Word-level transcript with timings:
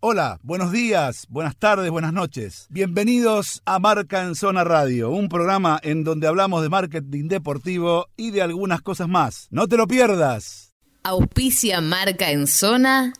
Hola, 0.00 0.38
buenos 0.44 0.70
días, 0.70 1.26
buenas 1.28 1.56
tardes, 1.56 1.90
buenas 1.90 2.12
noches. 2.12 2.68
Bienvenidos 2.70 3.62
a 3.64 3.80
Marca 3.80 4.22
en 4.22 4.36
Zona 4.36 4.62
Radio, 4.62 5.10
un 5.10 5.28
programa 5.28 5.80
en 5.82 6.04
donde 6.04 6.28
hablamos 6.28 6.62
de 6.62 6.68
marketing 6.68 7.26
deportivo 7.26 8.06
y 8.16 8.30
de 8.30 8.40
algunas 8.40 8.80
cosas 8.80 9.08
más. 9.08 9.48
No 9.50 9.66
te 9.66 9.76
lo 9.76 9.88
pierdas. 9.88 10.72
Auspicia 11.02 11.80
Marca 11.80 12.30
en 12.30 12.46
Zona 12.46 13.12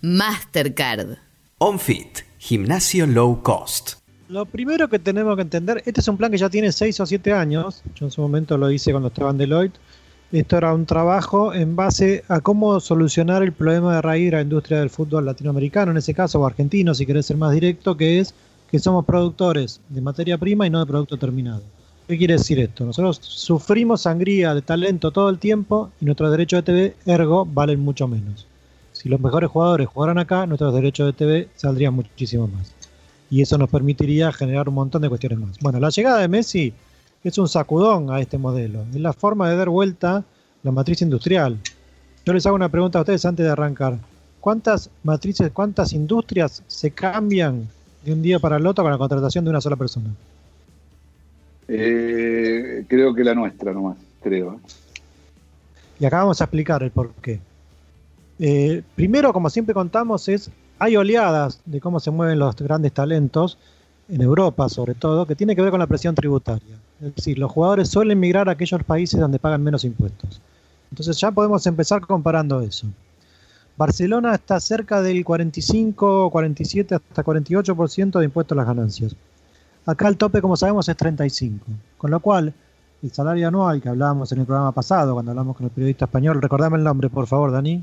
Mastercard. 0.00 1.18
OnFit, 1.58 2.20
gimnasio 2.38 3.06
low 3.06 3.42
cost. 3.42 3.96
Lo 4.30 4.46
primero 4.46 4.88
que 4.88 4.98
tenemos 4.98 5.36
que 5.36 5.42
entender, 5.42 5.82
este 5.84 6.00
es 6.00 6.08
un 6.08 6.16
plan 6.16 6.30
que 6.30 6.38
ya 6.38 6.48
tiene 6.48 6.72
6 6.72 7.00
o 7.00 7.04
7 7.04 7.34
años. 7.34 7.82
Yo 7.96 8.06
en 8.06 8.10
su 8.10 8.22
momento 8.22 8.56
lo 8.56 8.70
hice 8.70 8.92
cuando 8.92 9.08
estaba 9.08 9.30
en 9.30 9.36
Deloitte 9.36 9.78
esto 10.38 10.56
era 10.56 10.72
un 10.72 10.86
trabajo 10.86 11.52
en 11.52 11.76
base 11.76 12.24
a 12.28 12.40
cómo 12.40 12.80
solucionar 12.80 13.42
el 13.42 13.52
problema 13.52 13.96
de 13.96 14.02
raíz 14.02 14.30
de 14.30 14.36
la 14.36 14.42
industria 14.42 14.80
del 14.80 14.88
fútbol 14.88 15.26
latinoamericano, 15.26 15.90
en 15.90 15.98
ese 15.98 16.14
caso, 16.14 16.40
o 16.40 16.46
argentino, 16.46 16.94
si 16.94 17.04
querés 17.04 17.26
ser 17.26 17.36
más 17.36 17.52
directo, 17.52 17.96
que 17.96 18.18
es 18.18 18.34
que 18.70 18.78
somos 18.78 19.04
productores 19.04 19.82
de 19.90 20.00
materia 20.00 20.38
prima 20.38 20.66
y 20.66 20.70
no 20.70 20.80
de 20.80 20.86
producto 20.86 21.18
terminado. 21.18 21.62
¿Qué 22.08 22.16
quiere 22.16 22.34
decir 22.34 22.58
esto? 22.58 22.84
Nosotros 22.84 23.18
sufrimos 23.22 24.02
sangría 24.02 24.54
de 24.54 24.62
talento 24.62 25.10
todo 25.10 25.28
el 25.28 25.38
tiempo 25.38 25.90
y 26.00 26.06
nuestros 26.06 26.30
derechos 26.30 26.58
de 26.58 26.62
TV, 26.62 26.96
ergo, 27.04 27.44
valen 27.44 27.80
mucho 27.80 28.08
menos. 28.08 28.46
Si 28.92 29.08
los 29.08 29.20
mejores 29.20 29.50
jugadores 29.50 29.88
jugaran 29.88 30.18
acá, 30.18 30.46
nuestros 30.46 30.74
derechos 30.74 31.06
de 31.06 31.12
TV 31.12 31.48
saldrían 31.56 31.94
muchísimo 31.94 32.48
más. 32.48 32.72
Y 33.30 33.42
eso 33.42 33.58
nos 33.58 33.68
permitiría 33.68 34.32
generar 34.32 34.68
un 34.68 34.76
montón 34.76 35.02
de 35.02 35.08
cuestiones 35.08 35.38
más. 35.38 35.58
Bueno, 35.60 35.78
la 35.78 35.90
llegada 35.90 36.20
de 36.20 36.28
Messi 36.28 36.72
es 37.28 37.38
un 37.38 37.48
sacudón 37.48 38.10
a 38.10 38.20
este 38.20 38.38
modelo. 38.38 38.84
Es 38.92 39.00
la 39.00 39.12
forma 39.12 39.48
de 39.48 39.56
dar 39.56 39.68
vuelta 39.68 40.24
la 40.62 40.72
matriz 40.72 41.02
industrial. 41.02 41.58
Yo 42.24 42.32
les 42.32 42.46
hago 42.46 42.56
una 42.56 42.68
pregunta 42.68 42.98
a 42.98 43.02
ustedes 43.02 43.24
antes 43.24 43.44
de 43.44 43.52
arrancar. 43.52 43.98
¿Cuántas 44.40 44.90
matrices, 45.04 45.50
cuántas 45.52 45.92
industrias 45.92 46.62
se 46.66 46.90
cambian 46.90 47.68
de 48.04 48.12
un 48.12 48.22
día 48.22 48.38
para 48.38 48.56
el 48.56 48.66
otro 48.66 48.84
con 48.84 48.92
la 48.92 48.98
contratación 48.98 49.44
de 49.44 49.50
una 49.50 49.60
sola 49.60 49.76
persona? 49.76 50.10
Eh, 51.68 52.84
creo 52.88 53.14
que 53.14 53.24
la 53.24 53.34
nuestra 53.34 53.72
nomás, 53.72 53.96
creo. 54.20 54.60
Y 55.98 56.04
acá 56.04 56.18
vamos 56.18 56.40
a 56.40 56.44
explicar 56.44 56.82
el 56.82 56.90
por 56.90 57.12
qué. 57.14 57.40
Eh, 58.38 58.82
primero, 58.96 59.32
como 59.32 59.48
siempre 59.48 59.74
contamos, 59.74 60.28
es 60.28 60.50
hay 60.78 60.96
oleadas 60.96 61.60
de 61.64 61.80
cómo 61.80 62.00
se 62.00 62.10
mueven 62.10 62.40
los 62.40 62.56
grandes 62.56 62.92
talentos 62.92 63.56
en 64.08 64.20
Europa 64.20 64.68
sobre 64.68 64.94
todo, 64.94 65.26
que 65.26 65.34
tiene 65.34 65.54
que 65.54 65.62
ver 65.62 65.70
con 65.70 65.80
la 65.80 65.86
presión 65.86 66.14
tributaria. 66.14 66.76
Es 67.00 67.14
decir, 67.14 67.38
los 67.38 67.50
jugadores 67.50 67.88
suelen 67.88 68.20
migrar 68.20 68.48
a 68.48 68.52
aquellos 68.52 68.82
países 68.84 69.18
donde 69.18 69.38
pagan 69.38 69.62
menos 69.62 69.84
impuestos. 69.84 70.40
Entonces 70.90 71.18
ya 71.18 71.30
podemos 71.30 71.66
empezar 71.66 72.02
comparando 72.02 72.60
eso. 72.60 72.86
Barcelona 73.76 74.34
está 74.34 74.60
cerca 74.60 75.00
del 75.00 75.24
45, 75.24 76.30
47, 76.30 76.94
hasta 76.94 77.24
48% 77.24 78.18
de 78.18 78.24
impuestos 78.24 78.56
a 78.56 78.60
las 78.60 78.66
ganancias. 78.66 79.16
Acá 79.86 80.08
el 80.08 80.16
tope, 80.16 80.40
como 80.40 80.56
sabemos, 80.56 80.88
es 80.88 80.96
35. 80.96 81.64
Con 81.98 82.10
lo 82.10 82.20
cual, 82.20 82.52
el 83.02 83.10
salario 83.10 83.48
anual 83.48 83.80
que 83.80 83.88
hablábamos 83.88 84.30
en 84.32 84.40
el 84.40 84.46
programa 84.46 84.72
pasado, 84.72 85.14
cuando 85.14 85.32
hablamos 85.32 85.56
con 85.56 85.66
el 85.66 85.72
periodista 85.72 86.04
español, 86.04 86.40
recordame 86.40 86.76
el 86.76 86.84
nombre, 86.84 87.08
por 87.08 87.26
favor, 87.26 87.50
Dani. 87.50 87.82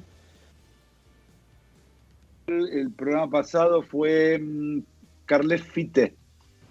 El, 2.47 2.91
programa 2.91 3.29
pasado 3.29 3.81
fue 3.83 4.39
mm, 4.39 4.79
Carles 5.29 5.61
Fite. 5.61 6.15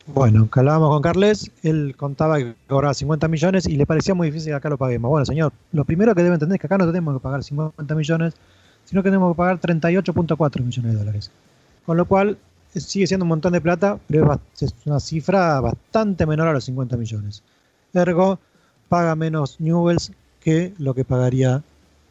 Bueno, 0.09 0.51
que 0.51 0.59
hablábamos 0.59 0.91
con 0.91 1.01
Carles, 1.01 1.53
él 1.62 1.95
contaba 1.97 2.39
que 2.39 2.56
cobraba 2.67 2.92
50 2.92 3.28
millones 3.28 3.69
y 3.69 3.77
le 3.77 3.87
parecía 3.87 4.15
muy 4.15 4.28
difícil 4.28 4.50
que 4.50 4.56
acá 4.56 4.69
lo 4.69 4.77
paguemos. 4.77 5.11
Bueno, 5.11 5.25
señor, 5.25 5.53
lo 5.70 5.84
primero 5.84 6.12
que 6.12 6.25
debe 6.25 6.34
entender 6.34 6.56
es 6.56 6.61
que 6.61 6.67
acá 6.67 6.77
no 6.77 6.87
tenemos 6.87 7.15
que 7.15 7.20
pagar 7.20 7.45
50 7.45 7.95
millones, 7.95 8.34
sino 8.84 9.00
que 9.05 9.11
tenemos 9.11 9.33
que 9.33 9.37
pagar 9.37 9.61
38.4 9.61 10.65
millones 10.65 10.92
de 10.92 10.98
dólares. 10.98 11.31
Con 11.87 11.97
lo 11.97 12.06
cual, 12.06 12.37
sigue 12.75 13.06
siendo 13.06 13.23
un 13.25 13.28
montón 13.28 13.53
de 13.53 13.61
plata, 13.61 13.97
pero 14.09 14.41
es 14.61 14.75
una 14.87 14.98
cifra 14.98 15.61
bastante 15.61 16.27
menor 16.27 16.48
a 16.48 16.53
los 16.53 16.65
50 16.65 16.97
millones. 16.97 17.45
Ergo, 17.95 18.41
paga 18.89 19.15
menos 19.15 19.60
Newells 19.60 20.10
que 20.41 20.75
lo 20.78 20.94
que 20.94 21.04
pagaría 21.04 21.62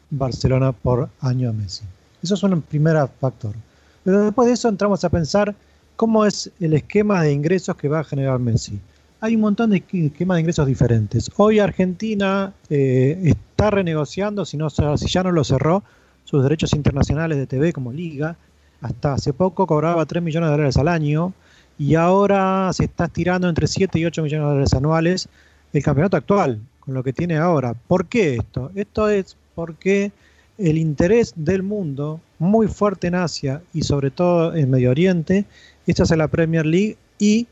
Barcelona 0.08 0.72
por 0.72 1.10
año 1.20 1.50
a 1.50 1.52
Messi. 1.52 1.84
Eso 2.22 2.36
es 2.36 2.42
un 2.42 2.62
primer 2.62 2.96
factor. 3.20 3.54
Pero 4.02 4.24
después 4.24 4.48
de 4.48 4.54
eso 4.54 4.70
entramos 4.70 5.04
a 5.04 5.10
pensar 5.10 5.54
¿Cómo 5.98 6.24
es 6.24 6.52
el 6.60 6.74
esquema 6.74 7.24
de 7.24 7.32
ingresos 7.32 7.74
que 7.74 7.88
va 7.88 7.98
a 7.98 8.04
generar 8.04 8.38
Messi? 8.38 8.78
Hay 9.20 9.34
un 9.34 9.40
montón 9.40 9.70
de 9.70 9.78
esquemas 9.78 10.36
de 10.36 10.42
ingresos 10.42 10.64
diferentes. 10.64 11.28
Hoy 11.36 11.58
Argentina 11.58 12.52
eh, 12.70 13.18
está 13.24 13.72
renegociando, 13.72 14.44
si, 14.44 14.56
no, 14.56 14.70
si 14.70 15.08
ya 15.08 15.24
no 15.24 15.32
lo 15.32 15.42
cerró, 15.42 15.82
sus 16.22 16.44
derechos 16.44 16.72
internacionales 16.74 17.36
de 17.36 17.48
TV 17.48 17.72
como 17.72 17.92
liga. 17.92 18.36
Hasta 18.80 19.14
hace 19.14 19.32
poco 19.32 19.66
cobraba 19.66 20.06
3 20.06 20.22
millones 20.22 20.46
de 20.46 20.52
dólares 20.52 20.76
al 20.76 20.86
año 20.86 21.32
y 21.80 21.96
ahora 21.96 22.72
se 22.72 22.84
está 22.84 23.06
estirando 23.06 23.48
entre 23.48 23.66
7 23.66 23.98
y 23.98 24.04
8 24.04 24.22
millones 24.22 24.44
de 24.44 24.50
dólares 24.50 24.74
anuales 24.74 25.28
el 25.72 25.82
campeonato 25.82 26.16
actual, 26.16 26.60
con 26.78 26.94
lo 26.94 27.02
que 27.02 27.12
tiene 27.12 27.38
ahora. 27.38 27.74
¿Por 27.74 28.06
qué 28.06 28.36
esto? 28.36 28.70
Esto 28.76 29.08
es 29.08 29.36
porque 29.56 30.12
el 30.58 30.76
interés 30.76 31.32
del 31.36 31.62
mundo, 31.62 32.20
muy 32.38 32.66
fuerte 32.66 33.06
en 33.06 33.14
Asia 33.14 33.62
y 33.72 33.82
sobre 33.82 34.10
todo 34.10 34.54
en 34.54 34.70
Medio 34.70 34.90
Oriente, 34.90 35.46
es 35.86 36.10
la 36.10 36.28
Premier 36.28 36.66
League 36.66 36.98
y 37.18 37.46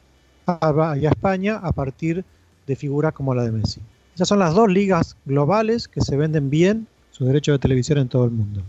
a, 0.46 0.96
España 1.00 1.56
a 1.62 1.72
partir 1.72 2.24
de 2.66 2.76
figuras 2.76 3.12
como 3.12 3.34
la 3.34 3.44
de 3.44 3.52
Messi. 3.52 3.80
Esas 4.14 4.28
son 4.28 4.38
las 4.38 4.54
dos 4.54 4.70
ligas 4.70 5.16
globales 5.24 5.88
que 5.88 6.00
se 6.00 6.16
venden 6.16 6.50
bien 6.50 6.86
sus 7.10 7.26
derechos 7.26 7.54
de 7.54 7.58
televisión 7.58 7.98
en 7.98 8.08
todo 8.08 8.24
el 8.24 8.30
mundo. 8.30 8.62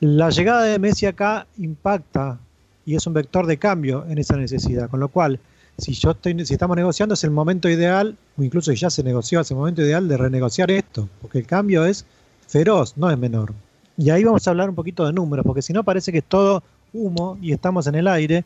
La 0.00 0.30
llegada 0.30 0.62
de 0.62 0.78
Messi 0.78 1.06
acá 1.06 1.46
impacta 1.58 2.38
y 2.86 2.94
es 2.94 3.06
un 3.06 3.14
vector 3.14 3.46
de 3.46 3.58
cambio 3.58 4.06
en 4.08 4.18
esa 4.18 4.36
necesidad, 4.36 4.88
con 4.88 5.00
lo 5.00 5.08
cual 5.08 5.38
si 5.76 5.92
yo 5.92 6.12
estoy, 6.12 6.44
si 6.44 6.54
estamos 6.54 6.76
negociando 6.76 7.14
es 7.14 7.22
el 7.24 7.30
momento 7.30 7.68
ideal, 7.68 8.16
o 8.36 8.42
incluso 8.42 8.72
ya 8.72 8.90
se 8.90 9.02
negoció, 9.02 9.40
es 9.40 9.50
el 9.50 9.56
momento 9.56 9.82
ideal 9.82 10.08
de 10.08 10.16
renegociar 10.16 10.70
esto, 10.70 11.08
porque 11.20 11.38
el 11.38 11.46
cambio 11.46 11.84
es 11.84 12.04
feroz, 12.48 12.96
no 12.96 13.08
es 13.10 13.18
menor. 13.18 13.52
Y 13.96 14.10
ahí 14.10 14.24
vamos 14.24 14.46
a 14.46 14.50
hablar 14.50 14.68
un 14.68 14.74
poquito 14.74 15.06
de 15.06 15.12
números, 15.12 15.44
porque 15.44 15.62
si 15.62 15.72
no 15.72 15.84
parece 15.84 16.10
que 16.10 16.18
es 16.18 16.24
todo 16.24 16.62
humo 16.92 17.38
y 17.40 17.52
estamos 17.52 17.86
en 17.86 17.94
el 17.94 18.08
aire. 18.08 18.44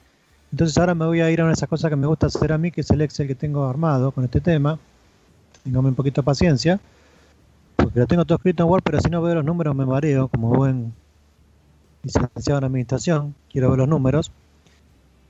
Entonces 0.50 0.76
ahora 0.76 0.94
me 0.94 1.06
voy 1.06 1.20
a 1.20 1.30
ir 1.30 1.40
a 1.40 1.44
una 1.44 1.50
de 1.50 1.54
esas 1.54 1.68
cosas 1.68 1.88
que 1.88 1.96
me 1.96 2.06
gusta 2.06 2.26
hacer 2.26 2.52
a 2.52 2.58
mí, 2.58 2.70
que 2.70 2.82
es 2.82 2.91
el 2.91 3.00
Excel 3.00 3.26
que 3.26 3.34
tengo 3.34 3.64
armado 3.64 4.10
con 4.10 4.24
este 4.24 4.41
tema. 4.41 4.78
Tengame 5.64 5.88
un 5.88 5.94
poquito 5.94 6.20
de 6.20 6.26
paciencia, 6.26 6.80
porque 7.76 8.00
lo 8.00 8.06
tengo 8.06 8.24
todo 8.24 8.36
escrito 8.36 8.64
en 8.64 8.68
Word, 8.68 8.82
pero 8.82 9.00
si 9.00 9.08
no 9.08 9.22
veo 9.22 9.36
los 9.36 9.44
números 9.44 9.74
me 9.74 9.86
mareo, 9.86 10.28
como 10.28 10.48
buen 10.48 10.92
licenciado 12.02 12.58
en 12.58 12.64
administración, 12.64 13.34
quiero 13.50 13.70
ver 13.70 13.78
los 13.78 13.88
números. 13.88 14.32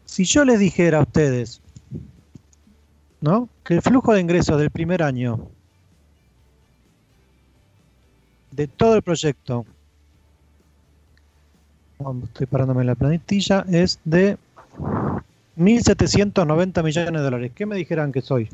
Si 0.07 0.25
yo 0.25 0.45
les 0.45 0.59
dijera 0.59 0.99
a 0.99 1.03
ustedes, 1.03 1.61
¿no? 3.21 3.49
Que 3.65 3.75
el 3.75 3.83
flujo 3.83 4.13
de 4.15 4.21
ingresos 4.21 4.59
del 4.59 4.71
primer 4.71 5.03
año 5.03 5.49
de 8.53 8.69
todo 8.69 8.97
el 8.97 9.03
proyecto 9.03 9.67
estoy 12.25 12.47
parándome 12.47 12.81
en 12.81 12.89
la 12.89 12.95
planetilla, 12.95 13.65
es 13.71 14.01
de 14.05 14.37
1.790 15.57 16.83
millones 16.83 17.13
de 17.13 17.21
dólares. 17.21 17.53
¿Qué 17.55 17.67
me 17.67 17.77
dijeran 17.77 18.13
que 18.13 18.21
soy? 18.21 18.49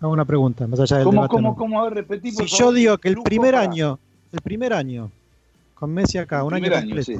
Hago 0.00 0.12
una 0.12 0.24
pregunta, 0.24 0.66
más 0.66 0.80
allá 0.80 0.96
del 0.96 1.04
¿Cómo, 1.04 1.28
¿Cómo, 1.28 1.56
cómo? 1.56 1.90
si 2.22 2.46
yo 2.46 2.72
digo 2.72 2.98
que 2.98 3.08
el 3.08 3.16
primer 3.22 3.54
año, 3.54 3.98
el 4.32 4.40
primer 4.40 4.72
año, 4.72 5.10
con 5.74 5.92
Messi 5.92 6.18
acá, 6.18 6.42
un 6.42 6.54
año 6.54 6.70
completo, 6.72 7.12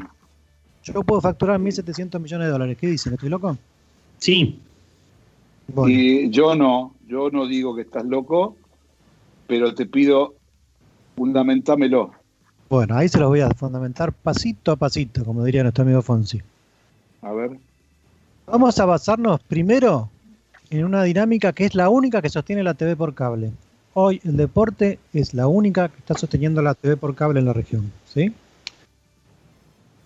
yo 0.82 1.02
puedo 1.02 1.20
facturar 1.20 1.60
1.700 1.60 2.18
millones 2.18 2.46
de 2.46 2.52
dólares. 2.52 2.78
¿Qué 2.80 2.86
dicen? 2.86 3.12
¿Estoy 3.12 3.28
loco? 3.28 3.56
Sí. 4.18 4.58
Y 5.86 6.30
yo 6.30 6.54
no, 6.54 6.94
yo 7.06 7.30
no 7.30 7.46
digo 7.46 7.76
que 7.76 7.82
estás 7.82 8.04
loco, 8.04 8.56
pero 9.46 9.74
te 9.74 9.84
pido, 9.84 10.34
fundamentámelo. 11.16 12.12
Bueno, 12.68 12.96
ahí 12.96 13.08
se 13.08 13.18
los 13.18 13.28
voy 13.28 13.40
a 13.40 13.50
fundamentar 13.50 14.12
pasito 14.12 14.72
a 14.72 14.76
pasito, 14.76 15.24
como 15.24 15.44
diría 15.44 15.62
nuestro 15.62 15.82
amigo 15.82 16.02
Fonsi. 16.02 16.40
A 17.22 17.32
ver. 17.32 17.58
Vamos 18.46 18.78
a 18.78 18.84
basarnos 18.84 19.40
primero 19.40 20.08
en 20.70 20.84
una 20.84 21.02
dinámica 21.02 21.52
que 21.52 21.64
es 21.64 21.74
la 21.74 21.88
única 21.88 22.22
que 22.22 22.28
sostiene 22.28 22.62
la 22.62 22.74
TV 22.74 22.96
por 22.96 23.14
cable. 23.14 23.52
Hoy 23.94 24.20
el 24.24 24.36
deporte 24.36 24.98
es 25.12 25.34
la 25.34 25.48
única 25.48 25.88
que 25.88 25.98
está 25.98 26.14
sosteniendo 26.14 26.62
la 26.62 26.74
TV 26.74 26.96
por 26.96 27.14
cable 27.14 27.40
en 27.40 27.46
la 27.46 27.52
región. 27.52 27.92
¿sí? 28.06 28.32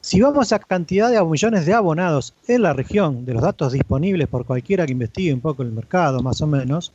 Si 0.00 0.20
vamos 0.20 0.52
a 0.52 0.58
cantidad 0.58 1.10
de 1.10 1.22
millones 1.22 1.66
de 1.66 1.74
abonados 1.74 2.34
en 2.46 2.62
la 2.62 2.72
región, 2.72 3.24
de 3.24 3.34
los 3.34 3.42
datos 3.42 3.72
disponibles 3.72 4.28
por 4.28 4.44
cualquiera 4.44 4.86
que 4.86 4.92
investigue 4.92 5.32
un 5.32 5.40
poco 5.40 5.62
el 5.62 5.72
mercado, 5.72 6.20
más 6.20 6.40
o 6.40 6.46
menos, 6.46 6.92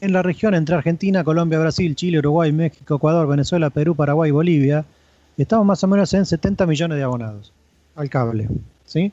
en 0.00 0.12
la 0.12 0.22
región 0.22 0.54
entre 0.54 0.74
Argentina, 0.74 1.24
Colombia, 1.24 1.58
Brasil, 1.58 1.94
Chile, 1.94 2.18
Uruguay, 2.18 2.52
México, 2.52 2.96
Ecuador, 2.96 3.26
Venezuela, 3.26 3.70
Perú, 3.70 3.94
Paraguay 3.94 4.28
y 4.28 4.32
Bolivia, 4.32 4.84
estamos 5.36 5.66
más 5.66 5.82
o 5.84 5.88
menos 5.88 6.12
en 6.14 6.26
70 6.26 6.66
millones 6.66 6.98
de 6.98 7.04
abonados 7.04 7.52
al 7.94 8.10
cable. 8.10 8.48
¿sí? 8.84 9.12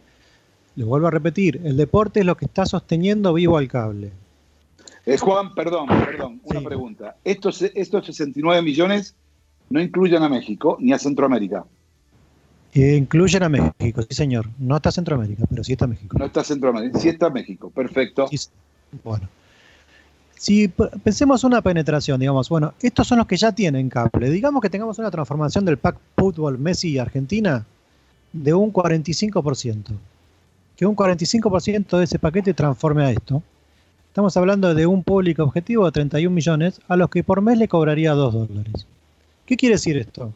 Les 0.75 0.85
vuelvo 0.85 1.07
a 1.07 1.11
repetir, 1.11 1.61
el 1.63 1.77
deporte 1.77 2.21
es 2.21 2.25
lo 2.25 2.35
que 2.35 2.45
está 2.45 2.65
sosteniendo 2.65 3.33
vivo 3.33 3.57
al 3.57 3.67
cable. 3.67 4.11
Eh, 5.05 5.17
Juan, 5.17 5.53
perdón, 5.55 5.87
perdón, 5.87 6.41
una 6.43 6.61
pregunta. 6.61 7.15
Estos, 7.23 7.61
estos 7.61 8.05
69 8.05 8.61
millones 8.61 9.15
no 9.69 9.81
incluyen 9.81 10.21
a 10.21 10.29
México 10.29 10.77
ni 10.79 10.93
a 10.93 10.99
Centroamérica. 10.99 11.65
incluyen 12.73 13.43
a 13.43 13.49
México, 13.49 14.01
sí 14.03 14.13
señor. 14.15 14.47
No 14.59 14.75
está 14.75 14.91
Centroamérica, 14.91 15.45
pero 15.49 15.63
sí 15.63 15.71
está 15.71 15.87
México. 15.87 16.17
No 16.17 16.25
está 16.25 16.43
Centroamérica, 16.43 16.99
sí 16.99 17.09
está 17.09 17.29
México, 17.29 17.69
perfecto. 17.69 18.27
bueno. 19.03 19.27
Si 20.41 20.67
pensemos 20.67 21.43
una 21.43 21.61
penetración, 21.61 22.19
digamos, 22.19 22.49
bueno, 22.49 22.73
estos 22.81 23.05
son 23.05 23.19
los 23.19 23.27
que 23.27 23.37
ya 23.37 23.51
tienen 23.51 23.89
cable. 23.89 24.27
Digamos 24.31 24.59
que 24.59 24.71
tengamos 24.71 24.97
una 24.97 25.11
transformación 25.11 25.65
del 25.65 25.77
pack 25.77 25.97
fútbol 26.17 26.57
Messi 26.57 26.97
Argentina 26.97 27.63
de 28.33 28.51
un 28.51 28.73
45%. 28.73 29.91
Que 30.75 30.87
un 30.87 30.95
45% 30.95 31.95
de 31.95 32.03
ese 32.05 32.17
paquete 32.17 32.55
transforme 32.55 33.03
a 33.03 33.11
esto. 33.11 33.43
Estamos 34.07 34.35
hablando 34.35 34.73
de 34.73 34.87
un 34.87 35.03
público 35.03 35.43
objetivo 35.43 35.85
de 35.85 35.91
31 35.91 36.33
millones 36.33 36.81
a 36.87 36.95
los 36.95 37.11
que 37.11 37.23
por 37.23 37.41
mes 37.41 37.59
le 37.59 37.67
cobraría 37.67 38.13
2 38.13 38.33
dólares. 38.33 38.87
¿Qué 39.45 39.55
quiere 39.55 39.75
decir 39.75 39.95
esto? 39.97 40.33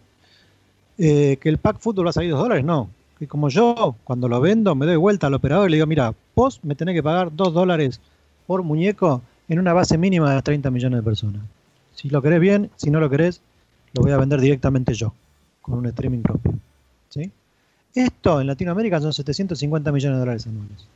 Eh, 0.99 1.39
que 1.41 1.49
el 1.49 1.57
pack 1.57 1.79
fútbol 1.79 2.05
va 2.05 2.09
a 2.11 2.13
salir 2.13 2.29
2 2.29 2.39
dólares, 2.39 2.63
no. 2.63 2.91
Que 3.17 3.25
como 3.25 3.49
yo, 3.49 3.95
cuando 4.03 4.27
lo 4.27 4.39
vendo, 4.39 4.75
me 4.75 4.85
doy 4.85 4.97
vuelta 4.97 5.25
al 5.25 5.33
operador 5.33 5.67
y 5.67 5.71
le 5.71 5.77
digo, 5.77 5.87
mira, 5.87 6.13
vos 6.35 6.59
me 6.61 6.75
tenés 6.75 6.93
que 6.93 7.01
pagar 7.01 7.35
2 7.35 7.53
dólares 7.55 7.99
por 8.45 8.61
muñeco 8.61 9.23
en 9.47 9.59
una 9.59 9.73
base 9.73 9.97
mínima 9.97 10.33
de 10.33 10.41
30 10.41 10.71
millones 10.71 10.99
de 10.99 11.03
personas. 11.03 11.41
Si 11.93 12.09
lo 12.09 12.21
querés 12.21 12.39
bien, 12.39 12.69
si 12.75 12.89
no 12.89 12.99
lo 12.99 13.09
querés, 13.09 13.41
lo 13.93 14.01
voy 14.01 14.11
a 14.11 14.17
vender 14.17 14.41
directamente 14.41 14.93
yo, 14.93 15.13
con 15.61 15.75
un 15.75 15.85
streaming 15.87 16.21
propio. 16.21 16.53
¿Sí? 17.09 17.31
Esto 17.93 18.41
en 18.41 18.47
Latinoamérica 18.47 18.99
son 18.99 19.13
750 19.13 19.91
millones 19.91 20.17
de 20.17 20.19
dólares 20.19 20.47
anuales. 20.47 20.87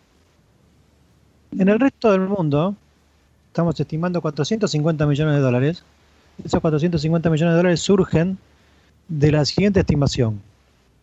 En 1.58 1.70
el 1.70 1.80
resto 1.80 2.12
del 2.12 2.22
mundo, 2.22 2.76
estamos 3.48 3.80
estimando 3.80 4.22
450 4.22 5.06
millones 5.06 5.36
de 5.36 5.42
dólares. 5.42 5.84
Esos 6.44 6.60
450 6.60 7.30
millones 7.30 7.54
de 7.54 7.58
dólares 7.58 7.80
surgen 7.80 8.38
de 9.08 9.32
la 9.32 9.46
siguiente 9.46 9.80
estimación. 9.80 10.42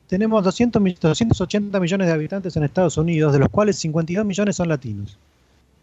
Tenemos 0.06 0.44
200, 0.44 1.00
280 1.00 1.80
millones 1.80 2.06
de 2.06 2.12
habitantes 2.12 2.56
en 2.56 2.62
Estados 2.62 2.96
Unidos, 2.96 3.32
de 3.32 3.40
los 3.40 3.48
cuales 3.48 3.76
52 3.76 4.24
millones 4.24 4.56
son 4.56 4.68
latinos. 4.68 5.18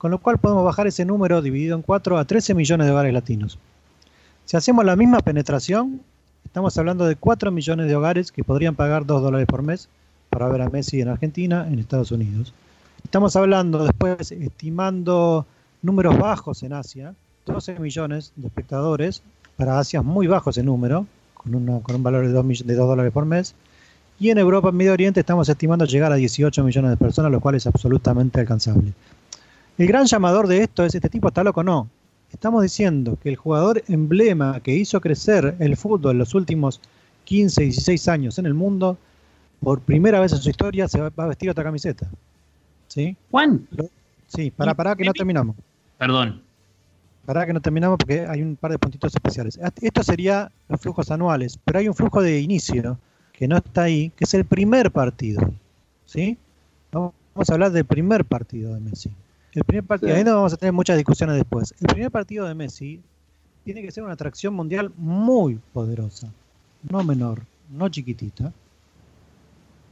Con 0.04 0.12
lo 0.12 0.20
cual 0.20 0.38
podemos 0.38 0.66
bajar 0.66 0.86
ese 0.86 1.06
número 1.06 1.42
dividido 1.42 1.78
en 1.78 1.82
4 1.82 2.18
a 2.18 2.26
13 2.26 2.56
millones 2.56 2.88
de 2.88 2.92
hogares 2.92 3.14
latinos. 3.14 3.58
Si 4.44 4.58
hacemos 4.58 4.84
la 4.84 4.98
misma 4.98 5.22
penetración, 5.22 6.02
estamos 6.44 6.78
hablando 6.78 7.06
de 7.06 7.16
4 7.16 7.52
millones 7.54 7.88
de 7.88 7.96
hogares 7.96 8.34
que 8.34 8.44
podrían 8.44 8.76
pagar 8.76 9.06
2 9.06 9.22
dólares 9.22 9.48
por 9.48 9.62
mes 9.62 9.88
para 10.30 10.50
ver 10.50 10.62
a 10.62 10.70
Messi 10.70 11.00
en 11.00 11.08
Argentina, 11.08 11.66
en 11.70 11.80
Estados 11.80 12.12
Unidos. 12.12 12.54
Estamos 13.02 13.38
hablando 13.38 13.82
después, 13.86 14.34
estimando 14.34 15.46
números 15.82 16.20
bajos 16.20 16.64
en 16.64 16.74
Asia, 16.74 17.16
12 17.46 17.80
millones 17.80 18.34
de 18.36 18.48
espectadores, 18.48 19.22
para 19.56 19.80
Asia 19.80 20.02
es 20.02 20.06
muy 20.06 20.28
bajo 20.28 20.50
ese 20.50 20.64
número, 20.64 21.08
con, 21.34 21.56
un 21.56 22.04
valor 22.04 22.28
de 22.28 22.34
2, 22.34 22.68
de 22.68 22.76
2 22.76 22.88
dólares 22.90 23.14
por 23.14 23.24
mes. 23.24 23.56
Y 24.20 24.32
en 24.32 24.38
Europa, 24.38 24.68
en 24.68 24.76
Medio 24.76 24.92
Oriente, 24.92 25.22
estamos 25.22 25.48
estimando 25.48 25.86
llegar 25.86 26.12
a 26.12 26.16
18 26.16 26.62
millones 26.62 26.92
de 26.92 26.98
personas, 26.98 27.32
lo 27.32 27.40
cual 27.40 27.56
es 27.56 27.66
absolutamente 27.68 28.42
alcanzable. 28.42 28.92
El 29.78 29.88
gran 29.88 30.06
llamador 30.06 30.48
de 30.48 30.60
esto 30.60 30.86
es, 30.86 30.94
¿este 30.94 31.10
tipo 31.10 31.30
está 31.30 31.44
loco? 31.44 31.64
No. 31.64 31.90
Estamos 32.32 32.62
diciendo 32.62 33.18
que 33.22 33.30
el 33.30 33.36
jugador 33.36 33.84
emblema 33.88 34.60
que 34.60 34.74
hizo 34.76 35.02
crecer 35.02 35.56
el 35.60 35.78
fútbol 35.78 36.12
en 36.12 36.18
los 36.20 36.36
últimos 36.36 36.80
15, 37.26 37.64
16 37.64 38.08
años 38.08 38.38
en 38.38 38.46
el 38.46 38.54
mundo, 38.54 38.98
por 39.62 39.80
primera 39.80 40.20
vez 40.20 40.32
en 40.34 40.40
su 40.40 40.50
historia 40.50 40.88
se 40.88 41.02
va 41.02 41.12
a 41.16 41.28
vestir 41.28 41.50
otra 41.50 41.64
camiseta. 41.64 42.08
¿Sí? 42.88 43.16
¿Juan? 43.32 43.68
Sí, 44.28 44.52
para, 44.52 44.74
para 44.76 44.96
que 44.96 45.06
no 45.06 45.14
terminamos. 45.14 45.56
Perdón. 45.98 46.42
Para 47.26 47.46
que 47.46 47.54
no 47.54 47.62
terminamos 47.62 47.98
porque 47.98 48.28
hay 48.28 48.42
un 48.42 48.56
par 48.56 48.72
de 48.72 48.78
puntitos 48.78 49.14
especiales. 49.14 49.60
Esto 49.82 50.04
sería 50.04 50.52
los 50.68 50.82
flujos 50.82 51.10
anuales, 51.10 51.58
pero 51.64 51.80
hay 51.80 51.88
un 51.88 51.96
flujo 51.96 52.22
de 52.22 52.40
inicio 52.40 53.00
que 53.32 53.48
no 53.48 53.58
está 53.58 53.84
ahí, 53.84 54.12
que 54.16 54.26
es 54.26 54.34
el 54.34 54.46
primer 54.46 54.92
partido. 54.92 55.52
¿Sí? 56.06 56.38
Vamos 56.92 57.50
a 57.50 57.54
hablar 57.54 57.72
del 57.72 57.86
primer 57.86 58.26
partido 58.26 58.76
de 58.76 58.82
Messi. 58.82 59.12
El 59.54 59.64
primer 59.64 59.84
partido, 59.84 60.16
ahí 60.16 60.24
no 60.24 60.36
vamos 60.36 60.54
a 60.54 60.58
tener 60.58 60.74
muchas 60.74 60.98
discusiones 60.98 61.36
después. 61.36 61.74
El 61.80 61.88
primer 61.88 62.12
partido 62.12 62.48
de 62.48 62.56
Messi 62.56 63.02
tiene 63.64 63.82
que 63.82 63.92
ser 63.92 64.04
una 64.04 64.14
atracción 64.14 64.54
mundial 64.54 64.92
muy 64.98 65.60
poderosa, 65.74 66.30
no 66.90 67.04
menor, 67.04 67.42
no 67.70 67.88
chiquitita. 67.90 68.52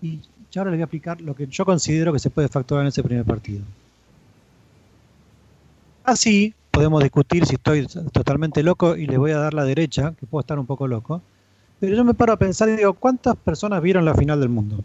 Y 0.01 0.19
ahora 0.55 0.71
les 0.71 0.77
voy 0.77 0.81
a 0.81 0.85
explicar 0.85 1.21
lo 1.21 1.35
que 1.35 1.45
yo 1.45 1.63
considero 1.63 2.11
que 2.11 2.19
se 2.19 2.31
puede 2.31 2.47
facturar 2.47 2.83
en 2.83 2.87
ese 2.87 3.03
primer 3.03 3.23
partido. 3.23 3.63
Así 6.03 6.55
podemos 6.71 7.03
discutir 7.03 7.45
si 7.45 7.55
estoy 7.55 7.85
totalmente 8.11 8.63
loco 8.63 8.95
y 8.95 9.05
les 9.05 9.19
voy 9.19 9.31
a 9.31 9.37
dar 9.37 9.53
la 9.53 9.63
derecha, 9.63 10.15
que 10.19 10.25
puedo 10.25 10.41
estar 10.41 10.57
un 10.57 10.65
poco 10.65 10.87
loco. 10.87 11.21
Pero 11.79 11.95
yo 11.95 12.03
me 12.03 12.15
paro 12.15 12.33
a 12.33 12.37
pensar 12.37 12.69
y 12.69 12.75
digo, 12.75 12.93
¿cuántas 12.93 13.35
personas 13.35 13.81
vieron 13.81 14.05
la 14.05 14.15
final 14.15 14.39
del 14.39 14.49
mundo 14.49 14.83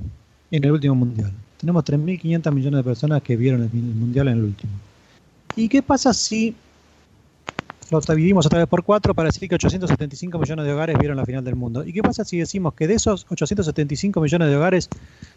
en 0.50 0.64
el 0.64 0.73
último 0.73 0.94
mundial? 0.94 1.32
Tenemos 1.58 1.84
3.500 1.84 2.52
millones 2.52 2.78
de 2.78 2.84
personas 2.84 3.22
que 3.22 3.36
vieron 3.36 3.62
el 3.62 3.70
mundial 3.70 4.28
en 4.28 4.38
el 4.38 4.44
último. 4.44 4.72
¿Y 5.56 5.68
qué 5.68 5.82
pasa 5.82 6.12
si 6.12 6.54
lo 7.90 8.00
dividimos 8.00 8.46
otra 8.46 8.58
vez 8.58 8.68
por 8.68 8.82
cuatro 8.82 9.14
para 9.14 9.28
decir 9.28 9.48
que 9.48 9.54
875 9.54 10.38
millones 10.38 10.64
de 10.64 10.72
hogares 10.72 10.98
vieron 10.98 11.16
la 11.16 11.24
final 11.24 11.44
del 11.44 11.56
mundo. 11.56 11.84
¿Y 11.84 11.92
qué 11.92 12.02
pasa 12.02 12.24
si 12.24 12.38
decimos 12.38 12.74
que 12.74 12.88
de 12.88 12.94
esos 12.94 13.26
875 13.28 14.20
millones 14.20 14.48
de 14.48 14.56
hogares, 14.56 14.88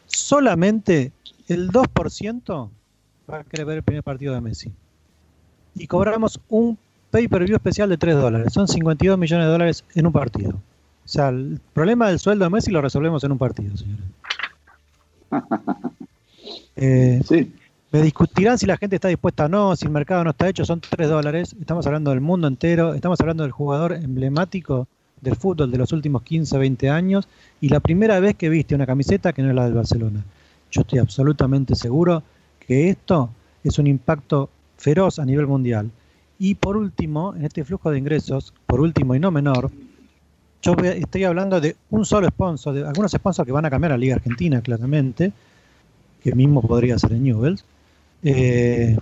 solamente 0.08 1.12
el 1.48 1.70
2% 1.70 2.70
va 3.30 3.40
a 3.40 3.44
querer 3.44 3.66
ver 3.66 3.78
el 3.78 3.84
primer 3.84 4.04
partido 4.04 4.34
de 4.34 4.42
Messi? 4.42 4.72
Y 5.76 5.88
cobramos 5.88 6.40
un 6.50 6.78
pay-per-view 7.12 7.56
especial 7.56 7.90
de 7.90 7.98
3 7.98 8.16
dólares. 8.16 8.54
Son 8.54 8.68
52 8.68 9.18
millones 9.18 9.46
de 9.46 9.52
dólares 9.52 9.84
en 9.94 10.08
un 10.08 10.14
partido. 10.14 10.52
O 11.06 11.08
sea, 11.08 11.30
el 11.30 11.60
problema 11.74 12.10
del 12.10 12.20
sueldo 12.20 12.46
de 12.46 12.50
Messi 12.50 12.72
lo 12.72 12.82
resolvemos 12.82 13.24
en 13.24 13.32
un 13.32 13.38
partido, 13.38 13.78
señores. 13.78 14.06
Eh, 16.76 17.22
sí. 17.28 17.54
Me 17.92 18.02
discutirán 18.04 18.58
si 18.60 18.68
la 18.68 18.78
gente 18.78 18.98
está 18.98 19.08
dispuesta 19.08 19.46
o 19.46 19.50
no, 19.50 19.76
si 19.76 19.86
el 19.86 19.92
mercado 19.92 20.24
no 20.24 20.30
está 20.30 20.48
hecho, 20.48 20.64
son 20.64 20.80
3 20.80 21.10
dólares. 21.10 21.56
Estamos 21.60 21.88
hablando 21.88 22.12
del 22.12 22.22
mundo 22.22 22.48
entero, 22.48 22.94
estamos 22.94 23.20
hablando 23.20 23.44
del 23.44 23.52
jugador 23.52 23.94
emblemático 23.94 24.88
del 25.22 25.36
fútbol 25.36 25.72
de 25.72 25.78
los 25.78 25.92
últimos 25.92 26.22
15, 26.22 26.58
20 26.58 26.90
años 26.90 27.28
y 27.60 27.70
la 27.70 27.80
primera 27.80 28.20
vez 28.20 28.36
que 28.36 28.50
viste 28.50 28.76
una 28.76 28.86
camiseta 28.86 29.34
que 29.34 29.42
no 29.42 29.50
es 29.50 29.56
la 29.56 29.66
del 29.66 29.74
Barcelona. 29.74 30.24
Yo 30.72 30.82
estoy 30.82 31.00
absolutamente 31.00 31.76
seguro 31.76 32.24
que 32.60 32.90
esto 32.90 33.30
es 33.64 33.80
un 33.80 33.88
impacto 33.88 34.50
feroz 34.78 35.20
a 35.20 35.26
nivel 35.26 35.48
mundial. 35.48 35.90
Y 36.38 36.56
por 36.56 36.78
último, 36.78 37.34
en 37.36 37.44
este 37.44 37.66
flujo 37.66 37.92
de 37.92 37.98
ingresos, 37.98 38.54
por 38.66 38.80
último 38.80 39.16
y 39.16 39.20
no 39.20 39.32
menor, 39.32 39.72
yo 40.62 40.74
estoy 40.74 41.24
hablando 41.24 41.60
de 41.60 41.76
un 41.90 42.06
solo 42.06 42.28
sponsor, 42.28 42.74
de 42.74 42.86
algunos 42.86 43.12
sponsors 43.12 43.46
que 43.46 43.52
van 43.52 43.66
a 43.66 43.70
cambiar 43.70 43.94
a 43.94 43.96
la 43.96 44.00
Liga 44.00 44.16
Argentina, 44.16 44.62
claramente, 44.62 45.34
que 46.22 46.34
mismo 46.34 46.62
podría 46.62 46.98
ser 47.00 47.14
en 47.14 47.24
Newells, 47.24 47.64
eh, 48.24 48.98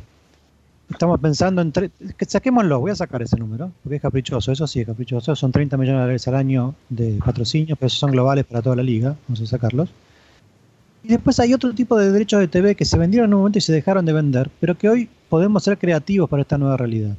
estamos 0.90 1.20
pensando 1.20 1.62
en. 1.62 1.72
Que 1.72 2.26
saquémoslo, 2.26 2.80
voy 2.80 2.92
a 2.92 2.96
sacar 2.96 3.22
ese 3.22 3.38
número, 3.38 3.72
porque 3.84 3.98
es 3.98 4.02
caprichoso, 4.02 4.52
eso 4.52 4.68
sí 4.68 4.82
es 4.82 4.86
caprichoso. 4.86 5.36
Son 5.36 5.52
30 5.52 5.78
millones 5.78 6.00
de 6.00 6.02
dólares 6.02 6.28
al 6.28 6.36
año 6.36 6.76
de 6.90 7.20
patrocinio, 7.24 7.76
pero 7.76 7.88
esos 7.88 8.00
son 8.00 8.12
globales 8.12 8.46
para 8.46 8.62
toda 8.62 8.76
la 8.76 8.84
liga, 8.84 9.16
vamos 9.28 9.42
a 9.42 9.46
sacarlos. 9.48 9.90
Y 11.04 11.10
después 11.10 11.40
hay 11.40 11.54
otro 11.54 11.74
tipo 11.74 11.98
de 11.98 12.12
derechos 12.12 12.40
de 12.40 12.48
TV 12.48 12.76
que 12.76 12.86
se 12.86 12.98
vendieron 12.98 13.30
en 13.30 13.36
un 13.36 13.40
momento 13.42 13.60
y 13.60 13.62
se 13.62 13.72
dejaron 13.72 14.06
de 14.06 14.14
vender, 14.14 14.50
pero 14.60 14.78
que 14.78 14.90
hoy 14.90 15.10
podemos 15.30 15.64
ser 15.64 15.78
creativos 15.78 16.30
para 16.30 16.42
esta 16.42 16.58
nueva 16.58 16.78
realidad. 16.78 17.16